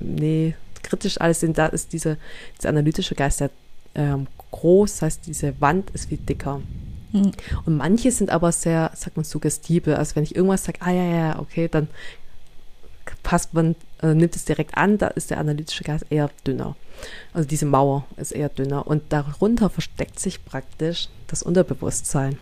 nee, 0.00 0.54
kritisch 0.82 1.20
alles 1.20 1.40
sind, 1.40 1.58
da 1.58 1.66
ist 1.66 1.92
dieser, 1.92 2.16
dieser 2.58 2.70
analytische 2.70 3.14
Geist 3.14 3.38
sehr 3.38 3.50
ähm, 3.94 4.26
groß, 4.50 4.92
das 4.92 5.02
heißt, 5.02 5.26
diese 5.26 5.60
Wand 5.60 5.90
ist 5.90 6.08
viel 6.08 6.18
dicker. 6.18 6.60
Mhm. 7.12 7.32
Und 7.66 7.76
manche 7.76 8.10
sind 8.10 8.30
aber 8.30 8.52
sehr, 8.52 8.90
sagt 8.94 9.16
man, 9.16 9.24
suggestibel. 9.24 9.94
Also 9.94 10.16
wenn 10.16 10.24
ich 10.24 10.36
irgendwas 10.36 10.64
sage, 10.64 10.78
ah 10.82 10.90
ja, 10.90 11.04
ja, 11.04 11.38
okay, 11.38 11.68
dann 11.68 11.88
passt 13.22 13.54
man, 13.54 13.74
äh, 14.02 14.14
nimmt 14.14 14.36
es 14.36 14.44
direkt 14.44 14.76
an, 14.76 14.98
da 14.98 15.08
ist 15.08 15.30
der 15.30 15.38
analytische 15.38 15.84
Geist 15.84 16.06
eher 16.10 16.30
dünner. 16.46 16.76
Also 17.32 17.48
diese 17.48 17.66
Mauer 17.66 18.04
ist 18.16 18.32
eher 18.32 18.48
dünner. 18.48 18.86
Und 18.86 19.12
darunter 19.12 19.70
versteckt 19.70 20.20
sich 20.20 20.44
praktisch 20.44 21.08
das 21.26 21.42
Unterbewusstsein. 21.42 22.38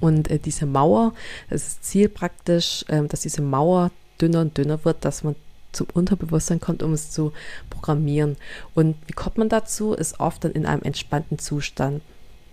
Und 0.00 0.30
äh, 0.30 0.38
diese 0.38 0.66
Mauer, 0.66 1.14
das 1.48 1.66
ist 1.66 1.84
Ziel 1.84 2.08
praktisch, 2.08 2.84
äh, 2.88 3.02
dass 3.06 3.20
diese 3.20 3.42
Mauer 3.42 3.90
dünner 4.20 4.40
und 4.40 4.56
dünner 4.56 4.84
wird, 4.84 5.04
dass 5.04 5.24
man 5.24 5.34
zum 5.72 5.86
Unterbewusstsein 5.92 6.60
kommt, 6.60 6.82
um 6.82 6.92
es 6.92 7.10
zu 7.10 7.32
programmieren. 7.68 8.36
Und 8.74 8.96
wie 9.06 9.12
kommt 9.12 9.38
man 9.38 9.48
dazu? 9.48 9.92
Ist 9.94 10.20
oft 10.20 10.44
dann 10.44 10.52
in 10.52 10.66
einem 10.66 10.82
entspannten 10.82 11.38
Zustand. 11.38 12.02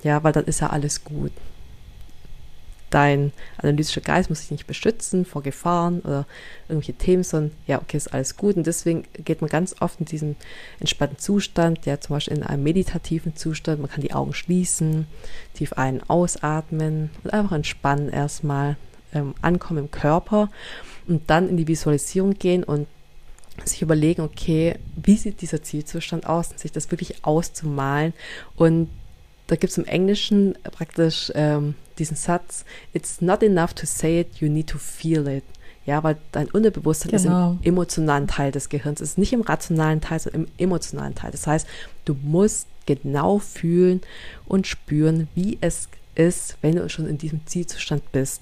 Ja, 0.04 0.24
weil 0.24 0.34
dann 0.34 0.46
ist 0.46 0.62
ja 0.62 0.70
alles 0.70 1.04
gut. 1.04 1.32
Dein 2.90 3.34
analytischer 3.58 4.00
Geist 4.00 4.30
muss 4.30 4.40
sich 4.40 4.52
nicht 4.52 4.66
beschützen 4.66 5.26
vor 5.26 5.44
Gefahren 5.44 6.00
oder 6.02 6.26
irgendwelche 6.70 6.94
Themen, 6.94 7.24
sondern 7.24 7.52
ja, 7.66 7.82
okay, 7.82 7.98
ist 7.98 8.14
alles 8.14 8.38
gut. 8.38 8.56
Und 8.56 8.66
deswegen 8.66 9.04
geht 9.26 9.42
man 9.42 9.50
ganz 9.50 9.76
oft 9.82 10.00
in 10.00 10.06
diesen 10.06 10.38
entspannten 10.80 11.20
Zustand, 11.20 11.86
ja, 11.86 12.00
zum 12.00 12.16
Beispiel 12.16 12.38
in 12.38 12.44
einem 12.44 12.64
meditativen 12.64 13.36
Zustand. 13.36 13.82
Man 13.82 13.92
kann 13.92 14.02
die 14.02 14.14
Augen 14.14 14.34
schließen, 14.34 15.06
tief 15.54 15.74
ein- 15.74 16.02
ausatmen 16.10 17.10
und 17.26 17.34
einfach 17.34 17.58
entspannen 17.58 18.08
erstmal, 18.08 18.78
ähm, 19.14 19.36
ankommen 19.42 19.80
im 19.80 19.92
Körper 19.92 20.50
und 21.08 21.30
dann 21.30 21.50
in 21.50 21.58
die 21.58 21.68
Visualisierung 21.68 22.36
gehen 22.36 22.64
und 22.64 22.88
sich 23.66 23.82
überlegen, 23.82 24.22
okay, 24.22 24.76
wie 24.96 25.18
sieht 25.18 25.42
dieser 25.42 25.64
Zielzustand 25.64 26.28
aus 26.28 26.52
und 26.52 26.60
sich 26.60 26.72
das 26.72 26.92
wirklich 26.92 27.26
auszumalen. 27.26 28.14
Und 28.56 28.90
da 29.48 29.56
gibt 29.56 29.72
es 29.72 29.78
im 29.78 29.86
Englischen 29.86 30.58
praktisch 30.72 31.32
ähm, 31.36 31.76
diesen 31.98 32.18
Satz, 32.18 32.66
it's 32.94 33.22
not 33.22 33.42
enough 33.42 33.74
to 33.74 33.86
say 33.86 34.22
it, 34.22 34.36
you 34.36 34.50
need 34.50 34.68
to 34.68 34.78
feel 34.78 35.28
it. 35.28 35.44
Ja, 35.86 36.04
weil 36.04 36.18
dein 36.34 36.50
Unterbewusstsein 36.50 37.12
genau. 37.12 37.22
ist 37.22 37.26
im 37.26 37.32
genau. 37.32 37.58
emotionalen 37.64 38.28
Teil 38.28 38.52
des 38.52 38.68
Gehirns, 38.68 39.00
es 39.00 39.12
ist 39.12 39.18
nicht 39.18 39.32
im 39.32 39.42
rationalen 39.42 40.02
Teil, 40.02 40.20
sondern 40.20 40.44
im 40.44 40.48
emotionalen 40.58 41.16
Teil. 41.16 41.32
Das 41.32 41.48
heißt, 41.48 41.66
du 42.04 42.16
musst 42.22 42.68
genau 42.86 43.40
fühlen 43.40 44.02
und 44.46 44.68
spüren, 44.68 45.30
wie 45.34 45.58
es 45.62 45.88
ist, 46.16 46.58
wenn 46.62 46.76
du 46.76 46.90
schon 46.90 47.08
in 47.08 47.18
diesem 47.18 47.46
Zielzustand 47.46 48.12
bist. 48.12 48.42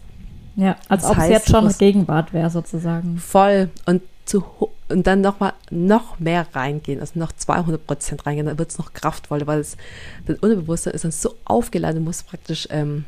Ja, 0.55 0.77
als 0.87 1.03
das 1.03 1.11
ob 1.11 1.17
heißt, 1.17 1.31
es 1.31 1.37
jetzt 1.37 1.49
schon 1.49 1.77
Gegenwart 1.77 2.33
wäre 2.33 2.49
sozusagen. 2.49 3.17
Voll. 3.17 3.69
Und, 3.85 4.01
zu, 4.25 4.43
und 4.89 5.07
dann 5.07 5.21
nochmal 5.21 5.53
noch 5.69 6.19
mehr 6.19 6.47
reingehen, 6.53 6.99
also 6.99 7.19
noch 7.19 7.31
200 7.31 7.85
Prozent 7.85 8.25
reingehen, 8.25 8.47
dann 8.47 8.57
wird 8.57 8.71
es 8.71 8.77
noch 8.77 8.93
kraftvoller, 8.93 9.47
weil 9.47 9.59
es, 9.59 9.77
das 10.25 10.37
Unterbewusstsein 10.39 10.93
ist 10.93 11.03
dann 11.03 11.11
so 11.11 11.35
aufgeladen, 11.45 11.99
du 11.99 12.05
musst 12.05 12.27
praktisch 12.27 12.67
ähm, 12.71 13.05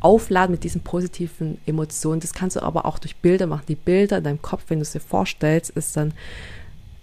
aufladen 0.00 0.52
mit 0.52 0.64
diesen 0.64 0.82
positiven 0.82 1.58
Emotionen. 1.64 2.20
Das 2.20 2.34
kannst 2.34 2.56
du 2.56 2.62
aber 2.62 2.84
auch 2.84 2.98
durch 2.98 3.16
Bilder 3.16 3.46
machen. 3.46 3.64
Die 3.68 3.74
Bilder 3.74 4.18
in 4.18 4.24
deinem 4.24 4.42
Kopf, 4.42 4.64
wenn 4.68 4.78
du 4.78 4.82
es 4.82 4.92
dir 4.92 5.00
vorstellst, 5.00 5.70
ist 5.70 5.96
dann, 5.96 6.12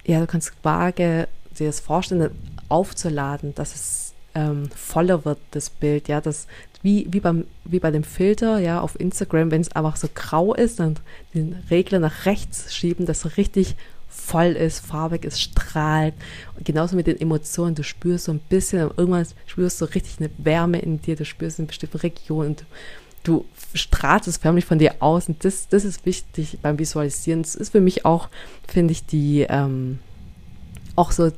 ja, 0.05 0.20
du 0.20 0.27
kannst 0.27 0.53
vage 0.62 1.27
dir 1.58 1.67
das 1.67 1.79
vorstellen, 1.79 2.29
aufzuladen, 2.70 3.55
dass 3.55 3.75
es 3.75 4.10
ähm, 4.35 4.69
voller 4.75 5.25
wird, 5.25 5.39
das 5.51 5.69
Bild, 5.69 6.07
ja, 6.07 6.21
das 6.21 6.47
wie, 6.83 7.07
wie, 7.11 7.19
beim, 7.19 7.45
wie 7.63 7.79
bei 7.79 7.91
dem 7.91 8.03
Filter, 8.03 8.59
ja, 8.59 8.81
auf 8.81 9.00
Instagram, 9.00 9.51
wenn 9.51 9.61
es 9.61 9.71
einfach 9.71 9.95
so 9.95 10.07
grau 10.13 10.53
ist, 10.53 10.79
dann 10.79 10.95
den 11.33 11.55
Regler 11.69 12.00
nach 12.00 12.25
rechts 12.25 12.73
schieben, 12.73 13.05
dass 13.05 13.25
es 13.25 13.38
richtig 13.38 13.75
voll 14.09 14.53
ist, 14.53 14.85
farbig 14.85 15.23
ist, 15.23 15.39
strahlt. 15.39 16.13
Und 16.57 16.65
genauso 16.65 16.95
mit 16.95 17.07
den 17.07 17.19
Emotionen, 17.19 17.75
du 17.75 17.83
spürst 17.83 18.25
so 18.25 18.31
ein 18.31 18.39
bisschen, 18.50 18.89
irgendwann 18.97 19.25
spürst 19.45 19.79
du 19.79 19.85
richtig 19.85 20.19
eine 20.19 20.29
Wärme 20.38 20.79
in 20.79 21.01
dir, 21.01 21.15
du 21.15 21.23
spürst 21.23 21.59
in 21.59 21.67
bestimmten 21.67 21.97
Regionen 21.97 22.50
und 22.50 22.65
du 23.23 23.45
strahlst 23.73 24.27
es 24.27 24.38
förmlich 24.38 24.65
von 24.65 24.79
dir 24.79 24.95
aus 25.00 25.29
und 25.29 25.45
das, 25.45 25.67
das 25.69 25.85
ist 25.85 26.05
wichtig 26.05 26.57
beim 26.61 26.79
Visualisieren. 26.79 27.43
Das 27.43 27.55
ist 27.55 27.71
für 27.71 27.79
mich 27.79 28.05
auch, 28.05 28.27
finde 28.67 28.91
ich, 28.91 29.05
die, 29.05 29.45
ähm, 29.47 30.00
auch 30.95 31.11
so 31.11 31.31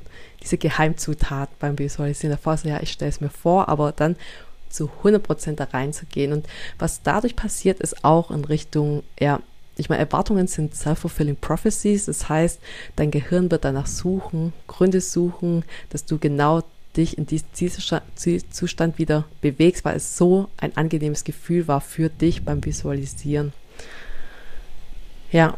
diese 0.44 0.58
Geheimzutat 0.58 1.58
beim 1.58 1.80
Visualisieren. 1.80 2.36
Davor 2.36 2.58
so, 2.58 2.70
ja, 2.70 2.82
ich 2.82 2.92
stelle 2.92 3.10
es 3.10 3.22
mir 3.22 3.30
vor, 3.30 3.70
aber 3.70 3.92
dann 3.92 4.16
zu 4.70 4.90
100% 5.04 5.56
da 5.56 5.64
reinzugehen. 5.66 6.34
Und 6.34 6.48
was 6.78 7.02
dadurch 7.02 7.36
passiert, 7.36 7.80
ist 7.80 8.04
auch 8.04 8.30
in 8.30 8.46
Richtung, 8.46 9.04
ja, 9.20 9.40
ich 9.76 9.90
meine, 9.90 10.02
Erwartungen 10.02 10.46
sind 10.48 10.76
self-fulfilling 10.76 11.38
prophecies. 11.38 12.06
Das 12.06 12.30
heißt, 12.30 12.60
dein 12.96 13.10
Gehirn 13.10 13.50
wird 13.50 13.66
danach 13.66 13.88
suchen, 13.88 14.54
Gründe 14.68 15.02
suchen, 15.02 15.64
dass 15.90 16.06
du 16.06 16.20
genau 16.20 16.62
dich 16.96 17.18
in 17.18 17.26
diesen 17.26 17.48
Zielzustand 17.54 19.00
wieder 19.00 19.26
bewegst, 19.42 19.84
weil 19.84 19.96
es 19.98 20.16
so 20.16 20.50
ein 20.58 20.78
angenehmes 20.78 21.24
Gefühl 21.24 21.68
war 21.68 21.82
für 21.82 22.10
dich 22.10 22.46
beim 22.46 22.64
Visualisieren. 22.64 23.52
Ja. 25.32 25.58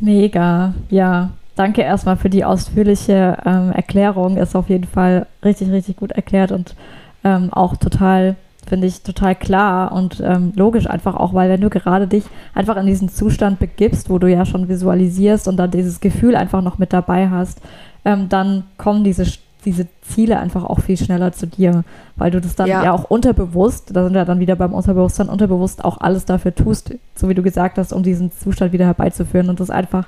Mega, 0.00 0.74
ja. 0.88 1.36
Danke 1.56 1.82
erstmal 1.82 2.16
für 2.16 2.30
die 2.30 2.44
ausführliche 2.44 3.38
ähm, 3.44 3.72
Erklärung. 3.72 4.36
Ist 4.36 4.54
auf 4.54 4.68
jeden 4.68 4.86
Fall 4.86 5.26
richtig, 5.44 5.70
richtig 5.70 5.96
gut 5.96 6.12
erklärt 6.12 6.52
und 6.52 6.76
ähm, 7.24 7.52
auch 7.52 7.76
total, 7.76 8.36
finde 8.66 8.86
ich, 8.86 9.02
total 9.02 9.34
klar 9.34 9.90
und 9.90 10.22
ähm, 10.24 10.52
logisch 10.54 10.88
einfach 10.88 11.16
auch, 11.16 11.34
weil 11.34 11.50
wenn 11.50 11.62
du 11.62 11.70
gerade 11.70 12.06
dich 12.06 12.24
einfach 12.54 12.76
in 12.76 12.86
diesen 12.86 13.08
Zustand 13.08 13.58
begibst, 13.58 14.10
wo 14.10 14.18
du 14.18 14.30
ja 14.30 14.44
schon 14.44 14.68
visualisierst 14.68 15.48
und 15.48 15.56
dann 15.56 15.70
dieses 15.70 16.00
Gefühl 16.00 16.36
einfach 16.36 16.62
noch 16.62 16.78
mit 16.78 16.92
dabei 16.92 17.30
hast, 17.30 17.60
ähm, 18.04 18.28
dann 18.28 18.64
kommen 18.76 19.02
diese 19.02 19.24
diese 19.66 19.88
Ziele 20.00 20.38
einfach 20.38 20.64
auch 20.64 20.78
viel 20.78 20.96
schneller 20.96 21.32
zu 21.32 21.48
dir, 21.48 21.82
weil 22.14 22.30
du 22.30 22.40
das 22.40 22.54
dann 22.54 22.68
ja. 22.68 22.84
ja. 22.84 22.92
auch 22.92 23.10
unterbewusst, 23.10 23.90
da 23.94 24.04
sind 24.04 24.14
wir 24.14 24.24
dann 24.24 24.38
wieder 24.38 24.54
beim 24.54 24.72
Unterbewusstsein, 24.72 25.28
unterbewusst 25.28 25.84
auch 25.84 26.00
alles 26.00 26.24
dafür 26.24 26.54
tust, 26.54 26.94
so 27.16 27.28
wie 27.28 27.34
du 27.34 27.42
gesagt 27.42 27.76
hast, 27.76 27.92
um 27.92 28.04
diesen 28.04 28.30
Zustand 28.30 28.72
wieder 28.72 28.86
herbeizuführen 28.86 29.50
und 29.50 29.58
das 29.58 29.70
einfach 29.70 30.06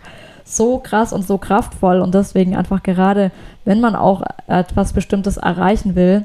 so 0.56 0.78
krass 0.78 1.12
und 1.12 1.26
so 1.26 1.38
kraftvoll 1.38 2.00
und 2.00 2.14
deswegen 2.14 2.56
einfach 2.56 2.82
gerade, 2.82 3.30
wenn 3.64 3.80
man 3.80 3.94
auch 3.94 4.22
etwas 4.46 4.92
Bestimmtes 4.92 5.36
erreichen 5.36 5.94
will, 5.94 6.24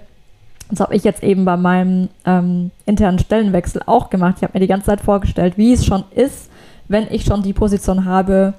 das 0.70 0.80
habe 0.80 0.96
ich 0.96 1.04
jetzt 1.04 1.24
eben 1.24 1.46
bei 1.46 1.58
meinem 1.58 2.10
ähm, 2.26 2.72
internen 2.86 3.20
Stellenwechsel 3.20 3.82
auch 3.86 4.10
gemacht. 4.10 4.36
Ich 4.38 4.44
habe 4.44 4.54
mir 4.54 4.62
die 4.62 4.68
ganze 4.68 4.88
Zeit 4.88 5.02
vorgestellt, 5.02 5.58
wie 5.58 5.74
es 5.74 5.86
schon 5.86 6.04
ist, 6.12 6.50
wenn 6.88 7.08
ich 7.12 7.26
schon 7.26 7.44
die 7.44 7.54
Position 7.54 8.06
habe, 8.06 8.54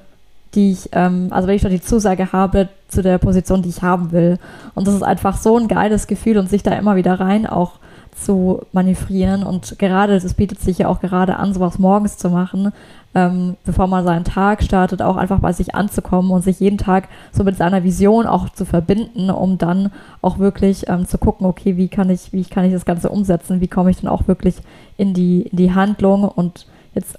die 0.54 0.72
ich, 0.72 0.88
ähm, 0.92 1.28
also 1.30 1.48
wenn 1.48 1.56
ich 1.56 1.62
schon 1.62 1.70
die 1.70 1.80
Zusage 1.80 2.32
habe 2.32 2.68
zu 2.88 3.02
der 3.02 3.18
Position, 3.18 3.62
die 3.62 3.70
ich 3.70 3.82
haben 3.82 4.12
will. 4.12 4.38
Und 4.74 4.86
das 4.86 4.94
ist 4.94 5.02
einfach 5.02 5.36
so 5.36 5.58
ein 5.58 5.66
geiles 5.68 6.06
Gefühl 6.06 6.38
und 6.38 6.48
sich 6.48 6.62
da 6.62 6.72
immer 6.72 6.96
wieder 6.96 7.18
rein 7.18 7.46
auch 7.46 7.72
zu 8.14 8.62
manövrieren. 8.72 9.42
Und 9.42 9.78
gerade, 9.78 10.18
das 10.20 10.34
bietet 10.34 10.60
sich 10.60 10.78
ja 10.78 10.88
auch 10.88 11.00
gerade 11.00 11.36
an, 11.36 11.52
sowas 11.52 11.78
morgens 11.78 12.16
zu 12.16 12.30
machen, 12.30 12.72
ähm, 13.14 13.56
bevor 13.64 13.86
man 13.86 14.04
seinen 14.04 14.24
Tag 14.24 14.62
startet, 14.62 15.00
auch 15.00 15.16
einfach 15.16 15.38
bei 15.38 15.52
sich 15.52 15.74
anzukommen 15.74 16.30
und 16.30 16.42
sich 16.42 16.60
jeden 16.60 16.78
Tag 16.78 17.08
so 17.32 17.44
mit 17.44 17.56
seiner 17.56 17.84
Vision 17.84 18.26
auch 18.26 18.48
zu 18.48 18.64
verbinden, 18.64 19.30
um 19.30 19.58
dann 19.58 19.92
auch 20.20 20.38
wirklich 20.38 20.88
ähm, 20.88 21.06
zu 21.06 21.18
gucken, 21.18 21.46
okay, 21.46 21.76
wie 21.76 21.88
kann 21.88 22.10
ich, 22.10 22.32
wie 22.32 22.44
kann 22.44 22.64
ich 22.64 22.72
das 22.72 22.84
Ganze 22.84 23.10
umsetzen, 23.10 23.60
wie 23.60 23.68
komme 23.68 23.90
ich 23.90 24.00
dann 24.00 24.10
auch 24.10 24.26
wirklich 24.26 24.56
in 24.96 25.14
die, 25.14 25.42
in 25.42 25.56
die 25.56 25.72
Handlung? 25.72 26.24
Und 26.24 26.66
jetzt 26.94 27.18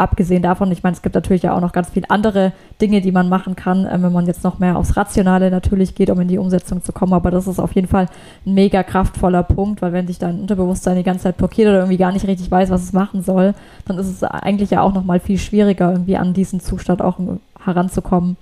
abgesehen 0.00 0.42
davon, 0.42 0.72
ich 0.72 0.82
meine, 0.82 0.96
es 0.96 1.02
gibt 1.02 1.14
natürlich 1.14 1.42
ja 1.42 1.54
auch 1.54 1.60
noch 1.60 1.72
ganz 1.72 1.90
viele 1.90 2.08
andere 2.08 2.52
Dinge, 2.80 3.00
die 3.00 3.12
man 3.12 3.28
machen 3.28 3.54
kann, 3.54 3.84
äh, 3.84 4.02
wenn 4.02 4.12
man 4.12 4.26
jetzt 4.26 4.42
noch 4.42 4.58
mehr 4.58 4.76
aufs 4.76 4.96
Rationale 4.96 5.50
natürlich 5.50 5.94
geht, 5.94 6.10
um 6.10 6.20
in 6.20 6.28
die 6.28 6.38
Umsetzung 6.38 6.82
zu 6.82 6.92
kommen. 6.92 7.12
Aber 7.12 7.30
das 7.30 7.46
ist 7.46 7.58
auf 7.58 7.72
jeden 7.72 7.86
Fall 7.86 8.08
ein 8.46 8.54
mega 8.54 8.82
kraftvoller 8.82 9.42
Punkt, 9.42 9.82
weil 9.82 9.92
wenn 9.92 10.06
sich 10.06 10.18
dein 10.18 10.40
Unterbewusstsein 10.40 10.96
die 10.96 11.02
ganze 11.02 11.24
Zeit 11.24 11.36
blockiert 11.36 11.68
oder 11.68 11.78
irgendwie 11.80 11.98
gar 11.98 12.12
nicht 12.12 12.26
richtig 12.26 12.50
weiß, 12.50 12.70
was 12.70 12.82
es 12.82 12.92
machen 12.92 13.22
soll, 13.22 13.54
dann 13.84 13.98
ist 13.98 14.08
es 14.08 14.24
eigentlich 14.24 14.70
ja 14.70 14.80
auch 14.80 14.94
noch 14.94 15.04
mal 15.04 15.20
viel 15.20 15.38
schwieriger, 15.38 15.92
irgendwie 15.92 16.16
an 16.16 16.32
diesen 16.32 16.60
Zustand 16.60 17.02
auch 17.02 17.18
heranzukommen. 17.64 18.36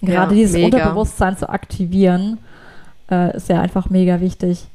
Gerade 0.00 0.34
ja, 0.34 0.40
dieses 0.40 0.54
mega. 0.54 0.78
Unterbewusstsein 0.78 1.36
zu 1.36 1.48
aktivieren, 1.48 2.38
äh, 3.10 3.36
ist 3.36 3.48
ja 3.48 3.60
einfach 3.60 3.90
mega 3.90 4.20
wichtig. 4.20 4.66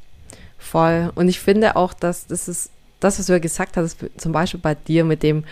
Voll. 0.58 1.12
Und 1.15 1.29
ich 1.29 1.39
finde 1.39 1.75
auch, 1.75 1.94
dass 1.94 2.27
das 2.27 2.48
ist 2.48 2.72
das, 3.00 3.20
was 3.20 3.27
du 3.27 3.34
ja 3.34 3.39
gesagt 3.39 3.77
hast, 3.77 3.98
zum 4.18 4.32
Beispiel 4.32 4.60
bei 4.60 4.75
dir 4.75 5.04
mit 5.04 5.24
dem 5.24 5.44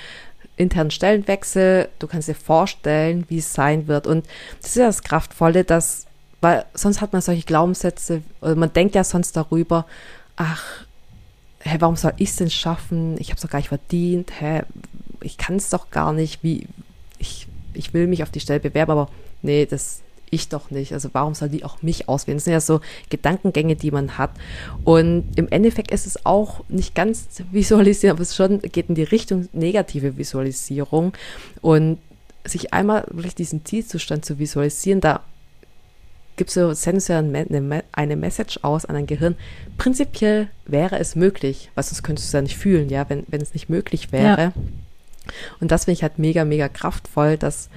internen 0.58 0.92
Stellenwechsel, 0.92 1.90
du 2.00 2.08
kannst 2.08 2.28
dir 2.28 2.36
vorstellen, 2.36 3.26
wie 3.28 3.40
es 3.40 3.54
sein 3.54 3.88
wird. 3.88 4.08
Und 4.08 4.26
das 4.62 4.72
ist 4.72 4.78
ja 4.78 4.86
das 4.88 5.04
Kraftvolle, 5.04 5.64
dass, 5.64 6.06
weil 6.42 6.66
sonst 6.74 7.02
hat 7.02 7.14
man 7.14 7.22
solche 7.22 7.44
Glaubenssätze, 7.44 8.22
oder 8.42 8.56
man 8.56 8.72
denkt 8.74 8.96
ja 8.96 9.04
sonst 9.04 9.36
darüber, 9.36 9.86
ach, 10.38 10.86
hä, 11.60 11.76
warum 11.80 11.96
soll 11.96 12.14
ich 12.18 12.30
es 12.30 12.36
denn 12.38 12.50
schaffen? 12.50 13.18
Ich 13.20 13.30
habe 13.30 13.36
es 13.36 13.42
doch 13.42 13.50
gar 13.50 13.60
nicht 13.60 13.70
verdient, 13.70 14.32
hä, 14.40 14.64
ich 15.22 15.38
kann 15.38 15.58
es 15.58 15.70
doch 15.70 15.90
gar 15.90 16.14
nicht, 16.14 16.44
wie, 16.44 16.68
ich, 17.18 17.48
ich 17.74 17.94
will 17.94 18.08
mich 18.08 18.24
auf 18.24 18.32
die 18.32 18.40
Stelle 18.40 18.60
bewerben, 18.60 18.92
aber 18.92 19.10
nee, 19.42 19.66
das 19.66 20.02
ich 20.30 20.50
doch 20.50 20.72
nicht. 20.72 20.94
Also 20.94 21.10
warum 21.14 21.34
soll 21.34 21.50
die 21.50 21.64
auch 21.64 21.82
mich 21.82 22.10
auswählen? 22.10 22.38
Das 22.38 22.46
sind 22.46 22.54
ja 22.54 22.62
so 22.62 22.82
Gedankengänge, 23.10 23.76
die 23.76 23.92
man 23.92 24.18
hat. 24.18 24.32
Und 24.84 25.26
im 25.36 25.48
Endeffekt 25.50 25.92
ist 25.92 26.08
es 26.08 26.26
auch 26.26 26.64
nicht 26.68 26.96
ganz 26.96 27.28
visualisieren, 27.52 28.16
aber 28.16 28.24
es 28.24 28.36
schon 28.36 28.60
geht 28.60 28.90
in 28.90 28.96
die 28.96 29.04
Richtung 29.04 29.48
negative 29.54 30.18
Visualisierung. 30.18 31.14
Und 31.62 32.00
sich 32.44 32.74
einmal 32.74 33.06
wirklich 33.10 33.36
diesen 33.36 33.66
Zielzustand 33.66 34.26
zu 34.26 34.40
visualisieren, 34.40 35.02
da 35.02 35.22
gibt 36.36 36.50
es 36.50 36.56
so, 36.56 37.14
ja 37.14 37.24
eine 37.92 38.16
Message 38.16 38.60
aus 38.62 38.86
an 38.86 38.96
dein 38.96 39.08
Gehirn. 39.08 39.36
Prinzipiell 39.78 40.50
wäre 40.66 41.00
es 41.00 41.16
möglich, 41.16 41.72
weil 41.76 41.84
sonst 41.84 42.04
könntest 42.04 42.28
du 42.28 42.30
es 42.30 42.34
ja 42.34 42.42
nicht 42.42 42.58
fühlen, 42.58 42.90
ja, 42.90 43.10
wenn, 43.10 43.24
wenn 43.28 43.42
es 43.42 43.54
nicht 43.54 43.70
möglich 43.70 44.12
wäre. 44.12 44.42
Ja. 44.42 44.54
Und 45.60 45.72
das 45.72 45.86
finde 45.86 45.96
ich 45.96 46.04
halt 46.04 46.20
mega, 46.20 46.46
mega 46.46 46.70
kraftvoll, 46.70 47.38
dass 47.38 47.70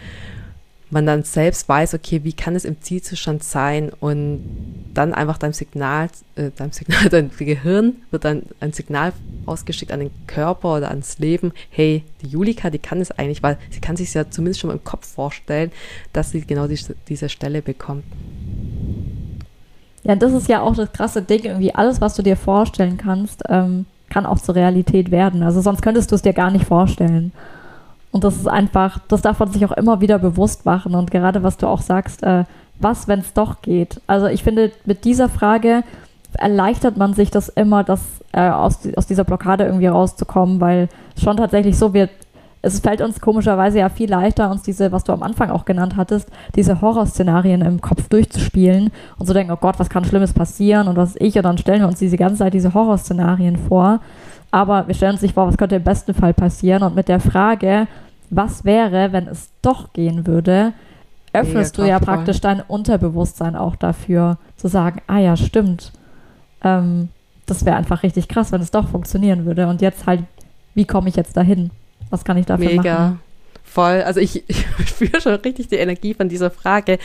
man 0.90 1.06
dann 1.06 1.22
selbst 1.22 1.68
weiß, 1.68 1.94
okay, 1.94 2.24
wie 2.24 2.32
kann 2.32 2.56
es 2.56 2.64
im 2.64 2.80
Zielzustand 2.80 3.42
sein 3.44 3.90
und 4.00 4.90
dann 4.94 5.12
einfach 5.12 5.38
dein 5.38 5.52
Signal, 5.52 6.08
äh, 6.36 6.50
dein 6.56 6.72
Signal, 6.72 7.08
dein 7.10 7.30
Gehirn 7.36 7.96
wird 8.10 8.24
dann 8.24 8.42
ein 8.60 8.72
Signal 8.72 9.12
ausgeschickt 9.46 9.92
an 9.92 10.00
den 10.00 10.10
Körper 10.26 10.76
oder 10.76 10.88
ans 10.88 11.18
Leben, 11.18 11.52
hey, 11.70 12.04
die 12.22 12.28
Julika, 12.28 12.70
die 12.70 12.78
kann 12.78 13.00
es 13.00 13.10
eigentlich, 13.10 13.42
weil 13.42 13.58
sie 13.70 13.80
kann 13.80 13.96
sich 13.96 14.12
ja 14.14 14.30
zumindest 14.30 14.60
schon 14.60 14.68
mal 14.68 14.74
im 14.74 14.84
Kopf 14.84 15.06
vorstellen, 15.06 15.72
dass 16.12 16.30
sie 16.30 16.40
genau 16.42 16.66
die, 16.66 16.78
diese 17.08 17.28
Stelle 17.28 17.62
bekommt. 17.62 18.04
Ja, 20.04 20.16
das 20.16 20.32
ist 20.32 20.48
ja 20.48 20.62
auch 20.62 20.74
das 20.74 20.92
krasse 20.92 21.22
Ding, 21.22 21.44
irgendwie 21.44 21.74
alles, 21.74 22.00
was 22.00 22.14
du 22.14 22.22
dir 22.22 22.36
vorstellen 22.36 22.96
kannst, 22.96 23.42
ähm, 23.48 23.84
kann 24.08 24.24
auch 24.24 24.38
zur 24.38 24.54
Realität 24.54 25.10
werden. 25.10 25.42
Also 25.42 25.60
sonst 25.60 25.82
könntest 25.82 26.10
du 26.10 26.14
es 26.14 26.22
dir 26.22 26.32
gar 26.32 26.50
nicht 26.50 26.64
vorstellen. 26.64 27.32
Und 28.10 28.24
das 28.24 28.36
ist 28.36 28.48
einfach, 28.48 28.98
das 29.08 29.22
darf 29.22 29.38
man 29.38 29.50
sich 29.50 29.64
auch 29.66 29.72
immer 29.72 30.00
wieder 30.00 30.18
bewusst 30.18 30.64
machen. 30.64 30.94
Und 30.94 31.10
gerade 31.10 31.42
was 31.42 31.56
du 31.56 31.66
auch 31.66 31.82
sagst, 31.82 32.22
äh, 32.22 32.44
was, 32.80 33.08
wenn 33.08 33.20
es 33.20 33.32
doch 33.32 33.60
geht? 33.62 34.00
Also 34.06 34.26
ich 34.26 34.42
finde, 34.42 34.72
mit 34.84 35.04
dieser 35.04 35.28
Frage 35.28 35.82
erleichtert 36.34 36.96
man 36.96 37.14
sich 37.14 37.30
das 37.30 37.48
immer, 37.48 37.84
das 37.84 38.00
äh, 38.32 38.48
aus, 38.48 38.80
aus 38.96 39.06
dieser 39.06 39.24
Blockade 39.24 39.64
irgendwie 39.64 39.86
rauszukommen, 39.86 40.60
weil 40.60 40.88
schon 41.20 41.36
tatsächlich 41.36 41.76
so 41.78 41.94
wird, 41.94 42.10
es 42.60 42.80
fällt 42.80 43.00
uns 43.00 43.20
komischerweise 43.20 43.78
ja 43.78 43.88
viel 43.88 44.10
leichter, 44.10 44.50
uns 44.50 44.62
diese, 44.62 44.90
was 44.92 45.04
du 45.04 45.12
am 45.12 45.22
Anfang 45.22 45.50
auch 45.50 45.64
genannt 45.64 45.96
hattest, 45.96 46.28
diese 46.56 46.80
Horrorszenarien 46.80 47.62
im 47.62 47.80
Kopf 47.80 48.08
durchzuspielen 48.08 48.90
und 49.18 49.26
so 49.26 49.32
denken, 49.32 49.52
oh 49.52 49.58
Gott, 49.60 49.78
was 49.78 49.90
kann 49.90 50.04
Schlimmes 50.04 50.32
passieren 50.32 50.88
und 50.88 50.96
was 50.96 51.14
ich, 51.18 51.36
und 51.36 51.44
dann 51.44 51.58
stellen 51.58 51.80
wir 51.80 51.88
uns 51.88 51.98
diese 51.98 52.16
ganze 52.16 52.38
Zeit 52.38 52.54
diese 52.54 52.74
Horrorszenarien 52.74 53.56
vor. 53.56 54.00
Aber 54.50 54.86
wir 54.86 54.94
stellen 54.94 55.12
uns 55.12 55.22
nicht 55.22 55.34
vor, 55.34 55.46
was 55.46 55.58
könnte 55.58 55.76
im 55.76 55.84
besten 55.84 56.14
Fall 56.14 56.32
passieren. 56.34 56.82
Und 56.82 56.94
mit 56.94 57.08
der 57.08 57.20
Frage, 57.20 57.86
was 58.30 58.64
wäre, 58.64 59.12
wenn 59.12 59.26
es 59.26 59.50
doch 59.62 59.92
gehen 59.92 60.26
würde, 60.26 60.72
öffnest 61.32 61.76
du 61.76 61.84
ja 61.84 61.98
praktisch 61.98 62.40
dein 62.40 62.60
Unterbewusstsein 62.60 63.56
auch 63.56 63.76
dafür, 63.76 64.38
zu 64.56 64.68
sagen, 64.68 65.02
ah 65.06 65.18
ja, 65.18 65.36
stimmt. 65.36 65.92
Ähm, 66.62 67.08
das 67.46 67.64
wäre 67.64 67.76
einfach 67.76 68.02
richtig 68.02 68.28
krass, 68.28 68.52
wenn 68.52 68.60
es 68.60 68.70
doch 68.70 68.88
funktionieren 68.88 69.44
würde. 69.44 69.68
Und 69.68 69.82
jetzt 69.82 70.06
halt, 70.06 70.24
wie 70.74 70.84
komme 70.84 71.08
ich 71.08 71.16
jetzt 71.16 71.36
dahin? 71.36 71.70
Was 72.10 72.24
kann 72.24 72.36
ich 72.36 72.46
dafür 72.46 72.66
Mega. 72.66 72.98
machen? 72.98 73.20
Voll. 73.68 74.02
Also 74.02 74.20
ich, 74.20 74.44
ich 74.48 74.66
spüre 74.88 75.20
schon 75.20 75.34
richtig 75.34 75.68
die 75.68 75.76
Energie 75.76 76.14
von 76.14 76.28
dieser 76.28 76.50
Frage. 76.50 76.98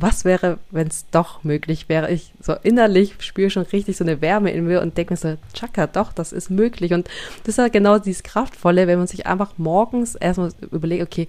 Was 0.00 0.24
wäre, 0.24 0.58
wenn 0.70 0.86
es 0.86 1.06
doch 1.10 1.42
möglich 1.42 1.88
wäre? 1.88 2.10
Ich 2.10 2.32
so 2.40 2.54
innerlich 2.62 3.14
spüre 3.18 3.50
schon 3.50 3.64
richtig 3.64 3.96
so 3.96 4.04
eine 4.04 4.20
Wärme 4.20 4.52
in 4.52 4.64
mir 4.64 4.80
und 4.80 4.96
denke 4.96 5.12
mir 5.12 5.16
so, 5.16 5.36
Chaka, 5.54 5.88
doch, 5.88 6.12
das 6.12 6.32
ist 6.32 6.50
möglich. 6.50 6.92
Und 6.92 7.08
das 7.42 7.54
ist 7.54 7.58
ja 7.58 7.68
genau 7.68 7.98
dieses 7.98 8.22
Kraftvolle, 8.22 8.86
wenn 8.86 8.98
man 8.98 9.08
sich 9.08 9.26
einfach 9.26 9.54
morgens 9.56 10.14
erstmal 10.14 10.52
überlegt, 10.70 11.02
okay, 11.02 11.26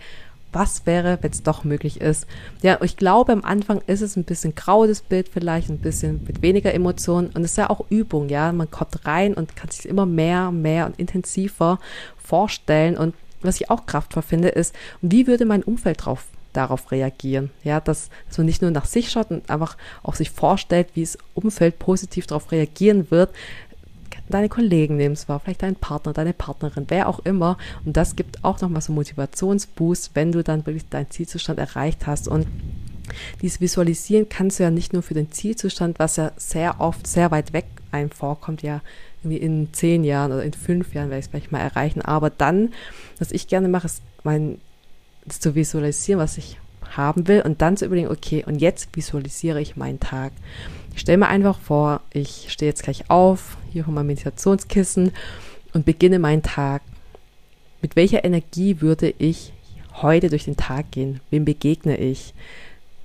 was 0.51 0.85
wäre, 0.85 1.17
wenn 1.21 1.31
es 1.31 1.43
doch 1.43 1.63
möglich 1.63 2.01
ist. 2.01 2.27
Ja, 2.61 2.79
ich 2.81 2.97
glaube, 2.97 3.33
am 3.33 3.43
Anfang 3.43 3.81
ist 3.87 4.01
es 4.01 4.15
ein 4.15 4.23
bisschen 4.23 4.55
grau, 4.55 4.85
das 4.87 5.01
Bild 5.01 5.29
vielleicht, 5.29 5.69
ein 5.69 5.79
bisschen 5.79 6.21
mit 6.27 6.41
weniger 6.41 6.73
Emotionen. 6.73 7.27
Und 7.33 7.43
es 7.43 7.51
ist 7.51 7.57
ja 7.57 7.69
auch 7.69 7.85
Übung, 7.89 8.29
ja. 8.29 8.51
Man 8.51 8.69
kommt 8.69 9.05
rein 9.05 9.33
und 9.33 9.55
kann 9.55 9.69
sich 9.69 9.87
immer 9.87 10.05
mehr, 10.05 10.51
mehr 10.51 10.85
und 10.85 10.99
intensiver 10.99 11.79
vorstellen. 12.17 12.97
Und 12.97 13.15
was 13.41 13.59
ich 13.59 13.69
auch 13.69 13.85
kraftvoll 13.85 14.23
finde, 14.23 14.49
ist, 14.49 14.75
wie 15.01 15.27
würde 15.27 15.45
mein 15.45 15.63
Umfeld 15.63 16.05
drauf 16.05 16.25
darauf 16.53 16.91
reagieren. 16.91 17.51
Ja, 17.63 17.79
dass, 17.79 18.09
dass 18.27 18.39
man 18.39 18.47
nicht 18.47 18.63
nur 18.63 18.71
nach 18.71 18.85
sich 18.85 19.11
schaut 19.11 19.29
und 19.29 19.47
einfach 19.49 19.77
auch 20.01 20.15
sich 20.15 20.31
vorstellt, 20.31 20.87
wie 20.95 21.01
das 21.01 21.17
Umfeld 21.35 21.77
positiv 21.77 22.25
darauf 22.25 22.51
reagieren 22.51 23.11
wird, 23.11 23.29
deine 24.29 24.49
Kollegen 24.49 24.95
nehmen 24.95 25.13
es 25.13 25.27
wahr, 25.27 25.39
vielleicht 25.39 25.63
dein 25.63 25.75
Partner, 25.75 26.13
deine 26.13 26.33
Partnerin, 26.33 26.85
wer 26.87 27.09
auch 27.09 27.19
immer. 27.19 27.57
Und 27.85 27.97
das 27.97 28.15
gibt 28.15 28.43
auch 28.43 28.61
nochmal 28.61 28.81
so 28.81 28.91
einen 28.91 28.97
Motivationsboost, 28.97 30.11
wenn 30.13 30.31
du 30.31 30.43
dann 30.43 30.65
wirklich 30.65 30.87
deinen 30.89 31.09
Zielzustand 31.09 31.59
erreicht 31.59 32.07
hast. 32.07 32.27
Und 32.27 32.47
dieses 33.41 33.59
Visualisieren 33.59 34.29
kannst 34.29 34.59
du 34.59 34.63
ja 34.63 34.71
nicht 34.71 34.93
nur 34.93 35.01
für 35.01 35.15
den 35.15 35.31
Zielzustand, 35.31 35.99
was 35.99 36.17
ja 36.17 36.31
sehr 36.37 36.79
oft 36.79 37.07
sehr 37.07 37.31
weit 37.31 37.53
weg 37.53 37.65
einem 37.91 38.11
vorkommt, 38.11 38.61
ja 38.61 38.81
in 39.23 39.73
zehn 39.73 40.03
Jahren 40.03 40.31
oder 40.31 40.43
in 40.43 40.53
fünf 40.53 40.93
Jahren 40.93 41.09
werde 41.09 41.19
ich 41.19 41.25
es 41.25 41.31
vielleicht 41.31 41.51
mal 41.51 41.59
erreichen. 41.59 42.01
Aber 42.01 42.29
dann, 42.29 42.73
was 43.17 43.31
ich 43.31 43.47
gerne 43.47 43.67
mache, 43.67 43.87
ist 43.87 44.01
mein, 44.23 44.59
zu 45.27 45.55
visualisieren, 45.55 46.19
was 46.19 46.37
ich 46.37 46.57
haben 46.95 47.27
will 47.27 47.41
und 47.41 47.61
dann 47.61 47.77
zu 47.77 47.85
überlegen, 47.85 48.09
okay, 48.09 48.43
und 48.45 48.59
jetzt 48.59 48.95
visualisiere 48.95 49.61
ich 49.61 49.75
meinen 49.75 49.99
Tag. 49.99 50.31
Ich 50.95 51.01
stelle 51.01 51.19
mir 51.19 51.27
einfach 51.27 51.59
vor, 51.59 52.01
ich 52.11 52.47
stehe 52.49 52.69
jetzt 52.69 52.83
gleich 52.83 53.09
auf, 53.09 53.57
hier 53.71 53.83
auf 53.83 53.93
mein 53.93 54.07
Meditationskissen 54.07 55.11
und 55.73 55.85
beginne 55.85 56.19
meinen 56.19 56.43
Tag. 56.43 56.81
Mit 57.81 57.95
welcher 57.95 58.25
Energie 58.25 58.81
würde 58.81 59.13
ich 59.17 59.53
heute 60.01 60.29
durch 60.29 60.45
den 60.45 60.57
Tag 60.57 60.91
gehen? 60.91 61.19
Wem 61.29 61.45
begegne 61.45 61.97
ich? 61.97 62.33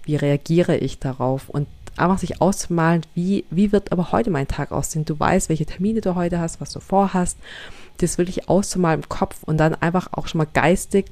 Wie 0.05 0.17
reagiere 0.17 0.77
ich 0.77 0.99
darauf? 0.99 1.49
Und 1.49 1.69
einfach 1.97 2.19
sich 2.19 2.41
auszumalen, 2.41 3.03
wie, 3.15 3.45
wie 3.51 3.73
wird 3.73 3.93
aber 3.93 4.13
heute 4.13 4.31
mein 4.31 4.49
Tag 4.49 4.73
aussehen? 4.73 5.05
Du 5.05 5.19
weißt, 5.19 5.49
welche 5.49 5.67
Termine 5.67 6.01
du 6.01 6.15
heute 6.15 6.41
hast, 6.41 6.61
was 6.61 6.73
du 6.73 6.81
vorhast. 6.81 7.39
Das 7.99 8.19
wirklich 8.19 8.49
auszumalen 8.49 9.03
im 9.03 9.09
Kopf 9.09 9.43
und 9.45 9.59
dann 9.59 9.75
einfach 9.75 10.09
auch 10.13 10.27
schon 10.27 10.39
mal 10.39 10.49
geistig 10.53 11.07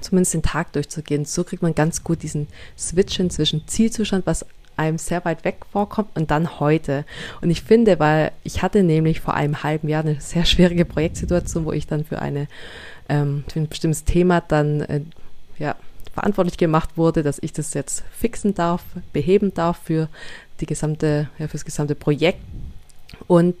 zumindest 0.00 0.34
den 0.34 0.42
Tag 0.42 0.72
durchzugehen. 0.72 1.24
So 1.24 1.44
kriegt 1.44 1.62
man 1.62 1.74
ganz 1.74 2.04
gut 2.04 2.22
diesen 2.22 2.46
Switchen 2.78 3.30
zwischen 3.30 3.66
Zielzustand, 3.66 4.26
was 4.26 4.46
einem 4.76 4.98
sehr 4.98 5.24
weit 5.24 5.44
weg 5.44 5.58
vorkommt 5.70 6.08
und 6.14 6.30
dann 6.30 6.58
heute. 6.58 7.04
Und 7.40 7.50
ich 7.50 7.62
finde, 7.62 7.98
weil 7.98 8.32
ich 8.44 8.62
hatte 8.62 8.82
nämlich 8.82 9.20
vor 9.20 9.34
einem 9.34 9.62
halben 9.62 9.88
Jahr 9.88 10.02
eine 10.02 10.20
sehr 10.20 10.44
schwierige 10.44 10.84
Projektsituation, 10.84 11.64
wo 11.64 11.72
ich 11.72 11.86
dann 11.86 12.04
für 12.04 12.20
eine 12.20 12.48
ähm, 13.08 13.44
für 13.48 13.60
ein 13.60 13.68
bestimmtes 13.68 14.04
Thema 14.04 14.40
dann 14.40 14.80
äh, 14.82 15.00
ja 15.58 15.76
verantwortlich 16.12 16.58
gemacht 16.58 16.96
wurde, 16.96 17.22
dass 17.22 17.38
ich 17.40 17.52
das 17.52 17.74
jetzt 17.74 18.04
fixen 18.12 18.54
darf, 18.54 18.82
beheben 19.12 19.54
darf 19.54 19.78
für 19.84 20.08
die 20.60 20.66
gesamte, 20.66 21.28
ja, 21.38 21.46
für 21.46 21.52
das 21.52 21.64
gesamte 21.64 21.94
Projekt. 21.94 22.40
Und 23.26 23.56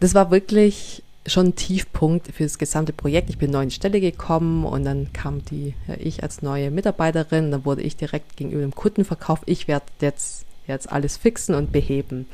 das 0.00 0.14
war 0.14 0.30
wirklich 0.30 1.02
schon 1.26 1.48
ein 1.48 1.54
Tiefpunkt 1.54 2.28
für 2.34 2.42
das 2.42 2.58
gesamte 2.58 2.92
Projekt. 2.92 3.30
Ich 3.30 3.38
bin 3.38 3.50
neu 3.50 3.62
in 3.62 3.68
die 3.68 3.74
Stelle 3.74 4.00
gekommen 4.00 4.64
und 4.64 4.84
dann 4.84 5.12
kam 5.12 5.44
die, 5.44 5.74
ja, 5.86 5.94
ich 5.98 6.22
als 6.22 6.42
neue 6.42 6.70
Mitarbeiterin, 6.70 7.50
dann 7.50 7.64
wurde 7.64 7.82
ich 7.82 7.96
direkt 7.96 8.36
gegenüber 8.36 8.62
dem 8.62 8.74
Kunden 8.74 9.04
verkauft. 9.04 9.44
Ich 9.46 9.68
werde 9.68 9.86
jetzt, 10.00 10.44
jetzt 10.66 10.90
alles 10.90 11.16
fixen 11.16 11.54
und 11.54 11.70
beheben. 11.70 12.26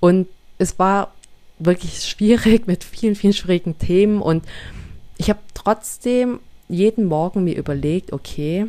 Und 0.00 0.28
es 0.58 0.78
war 0.78 1.12
wirklich 1.58 2.02
schwierig 2.04 2.66
mit 2.66 2.84
vielen, 2.84 3.16
vielen 3.16 3.34
schwierigen 3.34 3.78
Themen 3.78 4.22
und 4.22 4.44
ich 5.18 5.28
habe 5.28 5.40
trotzdem 5.54 6.40
jeden 6.72 7.04
Morgen 7.06 7.44
mir 7.44 7.56
überlegt, 7.56 8.12
okay, 8.12 8.66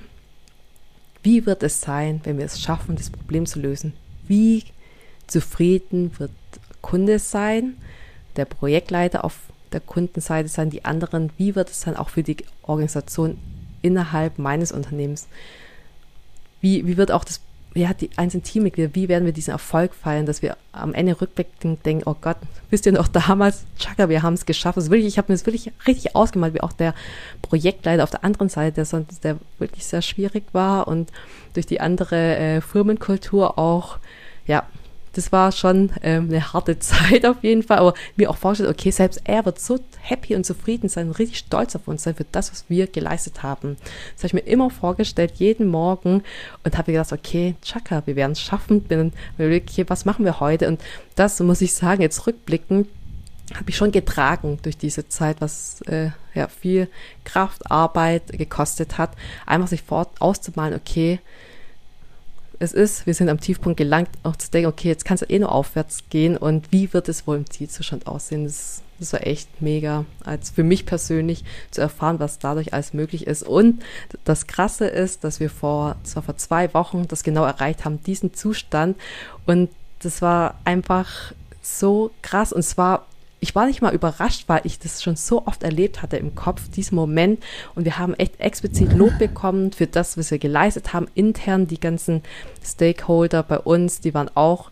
wie 1.24 1.46
wird 1.46 1.64
es 1.64 1.82
sein, 1.82 2.22
wenn 2.24 2.38
wir 2.38 2.46
es 2.46 2.62
schaffen, 2.62 2.96
das 2.96 3.10
Problem 3.10 3.46
zu 3.46 3.60
lösen? 3.60 3.94
Wie 4.28 4.64
zufrieden 5.28 6.12
wird 6.20 6.32
Kunde 6.82 7.18
sein, 7.18 7.78
der 8.36 8.46
Projektleiter 8.46 9.24
auf 9.24 9.40
der 9.72 9.80
Kundenseite 9.80 10.50
sein, 10.50 10.70
die 10.70 10.86
anderen, 10.86 11.32
wie 11.38 11.56
wird 11.56 11.70
es 11.70 11.82
dann 11.82 11.96
auch 11.96 12.10
für 12.10 12.24
die 12.24 12.38
Organisation 12.62 13.38
innerhalb 13.82 14.38
meines 14.38 14.72
Unternehmens? 14.72 15.28
Wie, 16.62 16.86
wie 16.86 16.98
wird 16.98 17.12
auch 17.12 17.24
das, 17.24 17.40
ja, 17.76 17.94
die 17.94 18.10
einzelnen 18.18 18.44
Teammitglieder, 18.44 18.94
wie 18.94 19.10
werden 19.10 19.26
wir 19.26 19.34
diesen 19.34 19.52
Erfolg 19.52 19.96
feiern, 19.96 20.26
dass 20.26 20.42
wir 20.42 20.58
am 20.72 20.94
Ende 20.94 21.20
rückblickend 21.20 21.86
denken, 21.86 22.04
oh 22.08 22.16
Gott, 22.20 22.38
wisst 22.70 22.86
ihr 22.86 22.92
noch 22.92 23.08
damals, 23.08 23.66
Chaka, 23.80 24.10
wir 24.10 24.22
haben 24.22 24.34
es 24.34 24.46
geschafft. 24.46 24.78
Also 24.78 24.92
wirklich, 24.92 25.08
ich 25.08 25.18
habe 25.18 25.32
mir 25.32 25.38
das 25.38 25.46
wirklich 25.46 25.72
richtig 25.88 26.16
ausgemalt, 26.16 26.54
wie 26.54 26.62
auch 26.62 26.74
der 26.74 26.94
Projektleiter 27.42 28.04
auf 28.04 28.12
der 28.12 28.24
anderen 28.24 28.50
Seite, 28.50 28.76
der, 28.76 28.86
sonst, 28.86 29.24
der 29.24 29.38
wirklich 29.58 29.86
sehr 29.86 30.02
schwierig 30.02 30.44
war 30.52 30.88
und 30.88 31.12
durch 31.54 31.66
die 31.66 31.82
andere 31.82 32.38
äh, 32.38 32.62
Firmenkultur 32.62 33.58
auch, 33.58 33.98
ja, 34.46 34.68
das 35.14 35.32
war 35.32 35.52
schon 35.52 35.92
ähm, 36.02 36.26
eine 36.30 36.54
harte 36.54 36.80
Zeit 36.80 37.26
auf 37.26 37.38
jeden 37.42 37.64
Fall, 37.64 37.78
aber 37.80 37.94
mir 38.16 38.30
auch 38.30 38.38
vorgestellt, 38.38 38.70
okay, 38.70 38.92
selbst 38.92 39.22
er 39.24 39.46
wird 39.46 39.60
so 39.60 39.80
happy 40.02 40.36
und 40.36 40.46
zufrieden 40.46 40.90
sein 40.90 41.12
richtig 41.12 41.40
stolz 41.40 41.76
auf 41.76 41.88
uns 41.88 42.04
sein 42.04 42.16
für 42.16 42.26
das, 42.32 42.52
was 42.52 42.66
wir 42.68 42.88
geleistet 42.88 43.44
haben. 43.44 43.78
Das 44.16 44.24
habe 44.24 44.28
ich 44.28 44.34
mir 44.34 44.52
immer 44.52 44.70
vorgestellt, 44.70 45.34
jeden 45.36 45.68
Morgen 45.68 46.24
und 46.64 46.78
habe 46.78 46.92
gedacht, 46.92 47.14
okay, 47.14 47.56
Chaka, 47.62 48.04
wir 48.06 48.16
werden 48.16 48.34
es 48.34 48.42
schaffen, 48.42 48.82
bin 48.82 49.14
okay, 49.38 49.86
was 49.88 50.06
machen 50.06 50.26
wir 50.26 50.40
heute? 50.40 50.68
Und 50.68 50.82
das 51.16 51.40
muss 51.40 51.62
ich 51.62 51.74
sagen, 51.74 52.02
jetzt 52.02 52.28
rückblickend, 52.28 52.88
habe 53.54 53.70
ich 53.70 53.78
schon 53.78 53.92
getragen 53.92 54.58
durch 54.64 54.78
diese 54.78 55.08
Zeit, 55.10 55.42
was 55.42 55.82
äh, 55.82 56.10
ja 56.34 56.48
viel 56.48 56.88
Kraft, 57.24 57.70
Arbeit 57.70 58.28
gekostet 58.28 58.98
hat, 58.98 59.12
einfach 59.46 59.68
sich 59.68 59.84
fort 59.84 60.10
auszumalen, 60.20 60.74
okay, 60.74 61.20
es 62.64 62.74
ist, 62.74 63.06
wir 63.06 63.14
sind 63.14 63.30
am 63.30 63.40
Tiefpunkt 63.40 63.78
gelangt, 63.78 64.10
auch 64.24 64.36
zu 64.38 64.50
denken, 64.50 64.70
okay, 64.70 64.88
jetzt 64.88 65.06
kann 65.06 65.16
es 65.16 65.30
eh 65.30 65.38
nur 65.38 65.52
aufwärts 65.52 66.04
gehen 66.10 66.38
und 66.38 66.72
wie 66.72 66.94
wird 66.94 67.10
es 67.10 67.28
wohl 67.28 67.36
im 67.36 67.50
Zielzustand 67.50 68.08
aussehen? 68.08 68.46
Das, 68.46 68.82
das 69.00 69.12
war 69.14 69.28
echt 69.28 69.62
mega, 69.62 70.06
als 70.24 70.52
für 70.52 70.64
mich 70.64 70.86
persönlich 70.86 71.44
zu 71.72 71.82
erfahren, 71.82 72.20
was 72.20 72.40
dadurch 72.40 72.74
alles 72.74 72.94
möglich 72.94 73.28
ist. 73.28 73.44
Und 73.44 73.84
das 74.24 74.48
Krasse 74.48 74.86
ist, 74.88 75.24
dass 75.26 75.42
wir 75.42 75.50
vor, 75.50 75.98
zwar 76.04 76.24
vor 76.24 76.38
zwei 76.38 76.74
Wochen 76.74 77.08
das 77.08 77.24
genau 77.24 77.44
erreicht 77.44 77.84
haben, 77.84 78.02
diesen 78.04 78.34
Zustand. 78.34 78.98
Und 79.46 79.70
das 80.00 80.22
war 80.22 80.56
einfach 80.64 81.34
so 81.62 82.12
krass. 82.22 82.54
Und 82.54 82.64
zwar 82.64 83.06
ich 83.44 83.56
war 83.56 83.66
nicht 83.66 83.82
mal 83.82 83.94
überrascht, 83.94 84.46
weil 84.48 84.62
ich 84.64 84.80
das 84.80 85.04
schon 85.04 85.18
so 85.18 85.46
oft 85.46 85.64
erlebt 85.64 86.02
hatte 86.02 86.16
im 86.16 86.34
Kopf, 86.34 86.70
diesen 86.70 86.96
Moment. 86.96 87.44
Und 87.76 87.84
wir 87.84 87.98
haben 87.98 88.14
echt 88.14 88.40
explizit 88.40 88.94
Lob 88.94 89.20
bekommen 89.20 89.74
für 89.74 89.86
das, 89.86 90.18
was 90.18 90.32
wir 90.32 90.40
geleistet 90.40 90.94
haben. 90.94 91.08
Intern 91.14 91.68
die 91.68 91.80
ganzen 91.80 92.24
Stakeholder 92.64 93.44
bei 93.44 93.60
uns, 93.60 94.00
die 94.00 94.14
waren 94.14 94.32
auch, 94.34 94.72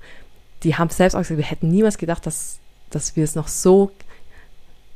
die 0.63 0.77
haben 0.77 0.89
selbst 0.89 1.15
auch 1.15 1.19
gesagt, 1.19 1.37
wir 1.37 1.45
hätten 1.45 1.67
niemals 1.67 1.97
gedacht, 1.97 2.25
dass, 2.25 2.59
dass 2.89 3.17
wir 3.17 3.25
es 3.25 3.35
noch 3.35 3.49
so 3.49 3.91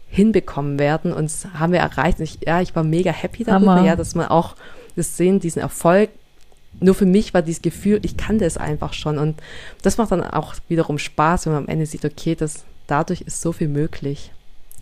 hinbekommen 0.07 0.79
werden. 0.79 1.11
Und 1.11 1.25
das 1.25 1.45
haben 1.53 1.73
wir 1.73 1.79
erreicht. 1.79 2.21
Ich, 2.21 2.39
ja, 2.45 2.61
ich 2.61 2.77
war 2.77 2.83
mega 2.85 3.11
happy 3.11 3.43
darüber, 3.43 3.81
ja, 3.81 3.97
dass 3.97 4.15
man 4.15 4.27
auch 4.27 4.55
das 4.95 5.17
sehen, 5.17 5.41
diesen 5.41 5.61
Erfolg 5.61 6.11
nur 6.81 6.93
für 6.93 7.05
mich 7.05 7.33
war 7.33 7.41
dieses 7.41 7.61
Gefühl, 7.61 7.99
ich 8.03 8.17
kannte 8.17 8.43
es 8.43 8.57
einfach 8.57 8.91
schon. 8.91 9.17
Und 9.17 9.41
das 9.81 9.97
macht 9.97 10.11
dann 10.11 10.21
auch 10.21 10.55
wiederum 10.67 10.97
Spaß, 10.97 11.45
wenn 11.45 11.53
man 11.53 11.63
am 11.63 11.69
Ende 11.69 11.85
sieht, 11.85 12.03
okay, 12.03 12.35
das, 12.35 12.65
dadurch 12.87 13.21
ist 13.21 13.41
so 13.41 13.51
viel 13.51 13.67
möglich. 13.67 14.31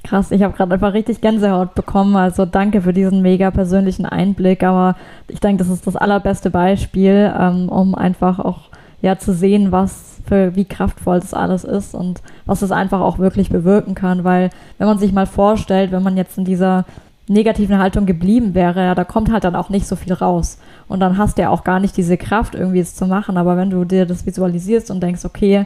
Krass, 0.03 0.31
ich 0.31 0.43
habe 0.43 0.53
gerade 0.55 0.73
einfach 0.73 0.93
richtig 0.93 1.21
Gänsehaut 1.21 1.75
bekommen. 1.75 2.15
Also 2.17 2.45
danke 2.45 2.81
für 2.81 2.91
diesen 2.91 3.21
mega 3.21 3.51
persönlichen 3.51 4.05
Einblick. 4.05 4.63
Aber 4.63 4.95
ich 5.29 5.39
denke, 5.39 5.63
das 5.63 5.71
ist 5.71 5.87
das 5.87 5.95
allerbeste 5.95 6.49
Beispiel, 6.49 7.33
ähm, 7.39 7.69
um 7.69 7.95
einfach 7.95 8.39
auch 8.39 8.69
ja 9.01 9.17
zu 9.17 9.33
sehen, 9.33 9.71
was 9.71 10.19
für 10.25 10.55
wie 10.55 10.65
kraftvoll 10.65 11.19
das 11.19 11.33
alles 11.33 11.63
ist 11.63 11.93
und 11.95 12.21
was 12.45 12.61
es 12.61 12.71
einfach 12.71 12.99
auch 12.99 13.17
wirklich 13.17 13.49
bewirken 13.49 13.95
kann. 13.95 14.25
Weil 14.25 14.49
wenn 14.77 14.87
man 14.87 14.97
sich 14.97 15.13
mal 15.13 15.25
vorstellt, 15.25 15.91
wenn 15.91 16.03
man 16.03 16.17
jetzt 16.17 16.37
in 16.37 16.45
dieser 16.45 16.85
negativen 17.29 17.77
Haltung 17.77 18.05
geblieben 18.05 18.53
wäre, 18.53 18.83
ja, 18.83 18.95
da 18.95 19.05
kommt 19.05 19.31
halt 19.31 19.45
dann 19.45 19.55
auch 19.55 19.69
nicht 19.69 19.87
so 19.87 19.95
viel 19.95 20.13
raus. 20.13 20.57
Und 20.89 20.99
dann 20.99 21.17
hast 21.17 21.37
du 21.37 21.43
ja 21.43 21.49
auch 21.49 21.63
gar 21.63 21.79
nicht 21.79 21.95
diese 21.95 22.17
Kraft, 22.17 22.55
irgendwie 22.55 22.79
es 22.79 22.95
zu 22.95 23.07
machen. 23.07 23.37
Aber 23.37 23.55
wenn 23.55 23.69
du 23.69 23.85
dir 23.85 24.05
das 24.05 24.25
visualisierst 24.25 24.91
und 24.91 25.01
denkst, 25.01 25.23
okay, 25.23 25.65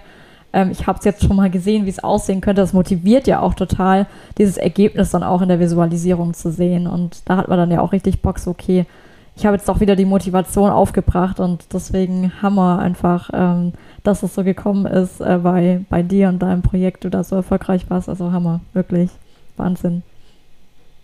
ähm, 0.57 0.71
ich 0.71 0.87
habe 0.87 0.97
es 0.97 1.05
jetzt 1.05 1.23
schon 1.23 1.35
mal 1.35 1.51
gesehen, 1.51 1.85
wie 1.85 1.91
es 1.91 2.03
aussehen 2.03 2.41
könnte. 2.41 2.61
Das 2.61 2.73
motiviert 2.73 3.27
ja 3.27 3.41
auch 3.41 3.53
total, 3.53 4.07
dieses 4.39 4.57
Ergebnis 4.57 5.11
dann 5.11 5.21
auch 5.21 5.43
in 5.43 5.49
der 5.49 5.59
Visualisierung 5.59 6.33
zu 6.33 6.51
sehen. 6.51 6.87
Und 6.87 7.21
da 7.29 7.37
hat 7.37 7.47
man 7.47 7.59
dann 7.59 7.69
ja 7.69 7.79
auch 7.79 7.91
richtig 7.91 8.23
Bock, 8.23 8.39
so, 8.39 8.49
okay, 8.51 8.87
ich 9.35 9.45
habe 9.45 9.55
jetzt 9.55 9.69
auch 9.69 9.79
wieder 9.79 9.95
die 9.95 10.05
Motivation 10.05 10.71
aufgebracht 10.71 11.39
und 11.39 11.71
deswegen 11.71 12.41
Hammer 12.41 12.79
einfach, 12.79 13.29
ähm, 13.33 13.73
dass 14.01 14.23
es 14.23 14.33
so 14.33 14.43
gekommen 14.43 14.87
ist 14.87 15.21
äh, 15.21 15.37
bei, 15.43 15.81
bei 15.91 16.01
dir 16.01 16.29
und 16.29 16.39
deinem 16.39 16.63
Projekt, 16.63 17.03
du 17.03 17.09
da 17.11 17.23
so 17.23 17.35
erfolgreich 17.35 17.87
warst. 17.91 18.09
Also 18.09 18.31
Hammer, 18.31 18.61
wirklich 18.73 19.11
Wahnsinn. 19.55 20.01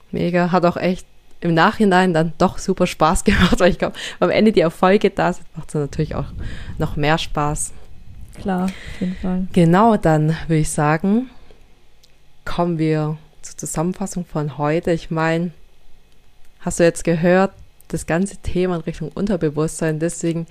Mega, 0.10 0.52
hat 0.52 0.66
auch 0.66 0.78
echt 0.78 1.06
im 1.42 1.54
Nachhinein 1.54 2.12
dann 2.12 2.34
doch 2.40 2.58
super 2.58 2.88
Spaß 2.88 3.24
gemacht, 3.24 3.60
weil 3.60 3.70
ich 3.70 3.78
glaube, 3.78 3.98
am 4.20 4.32
Ende 4.32 4.52
die 4.52 4.62
Erfolge 4.62 5.12
da 5.12 5.34
sind, 5.34 5.46
macht 5.56 5.70
es 5.70 5.76
natürlich 5.76 6.16
auch 6.16 6.26
noch 6.80 6.96
mehr 6.96 7.20
Spaß. 7.20 7.72
Klar, 8.40 8.66
auf 8.66 9.02
jeden 9.02 9.16
Fall. 9.16 9.48
Genau, 9.54 9.98
dann 9.98 10.36
würde 10.48 10.62
ich 10.62 10.70
sagen, 10.70 11.30
kommen 12.46 12.78
wir 12.78 13.18
zur 13.42 13.58
Zusammenfassung 13.58 14.26
von 14.26 14.58
heute. 14.58 14.92
Ich 14.92 15.12
meine, 15.12 15.52
hast 16.60 16.80
du 16.80 16.84
jetzt 16.84 17.04
gehört, 17.04 17.54
das 17.94 18.06
ganze 18.06 18.38
Thema 18.38 18.76
in 18.76 18.82
Richtung 18.82 19.12
Unterbewusstsein. 19.14 20.00
Deswegen 20.00 20.48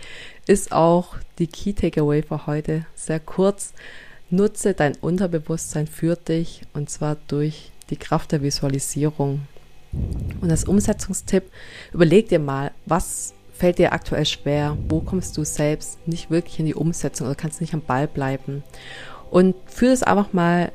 ist 0.46 0.72
auch 0.72 1.16
die 1.38 1.48
Key 1.48 1.72
Takeaway 1.72 2.22
für 2.22 2.46
heute 2.46 2.86
sehr 2.94 3.20
kurz. 3.20 3.72
Nutze 4.30 4.74
dein 4.74 4.94
Unterbewusstsein 4.96 5.86
für 5.86 6.16
dich 6.16 6.62
und 6.72 6.88
zwar 6.88 7.16
durch 7.28 7.70
die 7.90 7.96
Kraft 7.96 8.32
der 8.32 8.42
Visualisierung. 8.42 9.42
Und 10.40 10.50
als 10.50 10.64
Umsetzungstipp, 10.64 11.44
überleg 11.92 12.28
dir 12.28 12.38
mal, 12.38 12.70
was 12.86 13.34
fällt 13.52 13.78
dir 13.78 13.92
aktuell 13.92 14.26
schwer? 14.26 14.76
Wo 14.88 15.00
kommst 15.00 15.36
du 15.36 15.44
selbst 15.44 16.06
nicht 16.06 16.30
wirklich 16.30 16.58
in 16.58 16.66
die 16.66 16.74
Umsetzung 16.74 17.26
oder 17.26 17.36
kannst 17.36 17.60
nicht 17.60 17.74
am 17.74 17.82
Ball 17.82 18.08
bleiben? 18.08 18.62
Und 19.30 19.54
führe 19.66 19.92
es 19.92 20.02
einfach 20.02 20.32
mal 20.32 20.72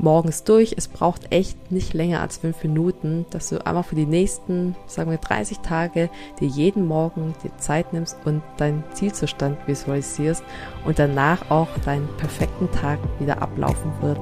morgens 0.00 0.44
durch. 0.44 0.74
Es 0.76 0.88
braucht 0.88 1.32
echt 1.32 1.70
nicht 1.70 1.94
länger 1.94 2.20
als 2.20 2.38
fünf 2.38 2.62
Minuten, 2.62 3.26
dass 3.30 3.50
du 3.50 3.64
einfach 3.64 3.84
für 3.84 3.94
die 3.94 4.06
nächsten, 4.06 4.74
sagen 4.86 5.10
wir 5.10 5.18
30 5.18 5.58
Tage, 5.58 6.10
dir 6.40 6.48
jeden 6.48 6.86
Morgen 6.86 7.34
die 7.44 7.54
Zeit 7.58 7.92
nimmst 7.92 8.16
und 8.24 8.42
deinen 8.56 8.82
Zielzustand 8.94 9.58
visualisierst 9.66 10.42
und 10.84 10.98
danach 10.98 11.50
auch 11.50 11.68
deinen 11.84 12.08
perfekten 12.16 12.70
Tag 12.72 12.98
wieder 13.18 13.42
ablaufen 13.42 13.92
wird. 14.00 14.18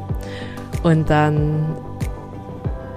Und 0.83 1.09
dann 1.09 1.77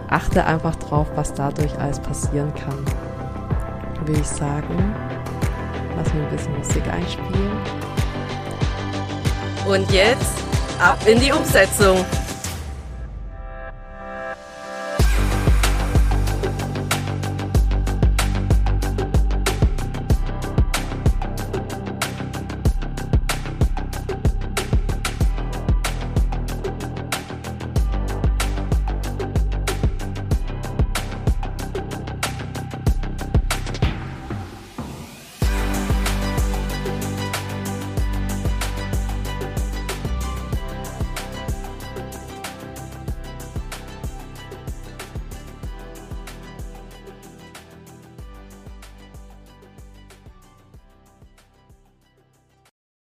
achte 0.10 0.46
einfach 0.46 0.76
drauf, 0.76 1.08
was 1.16 1.34
dadurch 1.34 1.78
alles 1.80 2.00
passieren 2.00 2.54
kann. 2.54 3.11
Würde 4.04 4.20
ich 4.20 4.28
sagen, 4.28 4.96
lass 5.96 6.14
mir 6.14 6.24
ein 6.24 6.30
bisschen 6.30 6.58
Musik 6.58 6.84
einspielen. 6.88 7.52
Und 9.68 9.92
jetzt 9.92 10.40
ab 10.80 10.98
in 11.06 11.20
die 11.20 11.32
Umsetzung. 11.32 12.04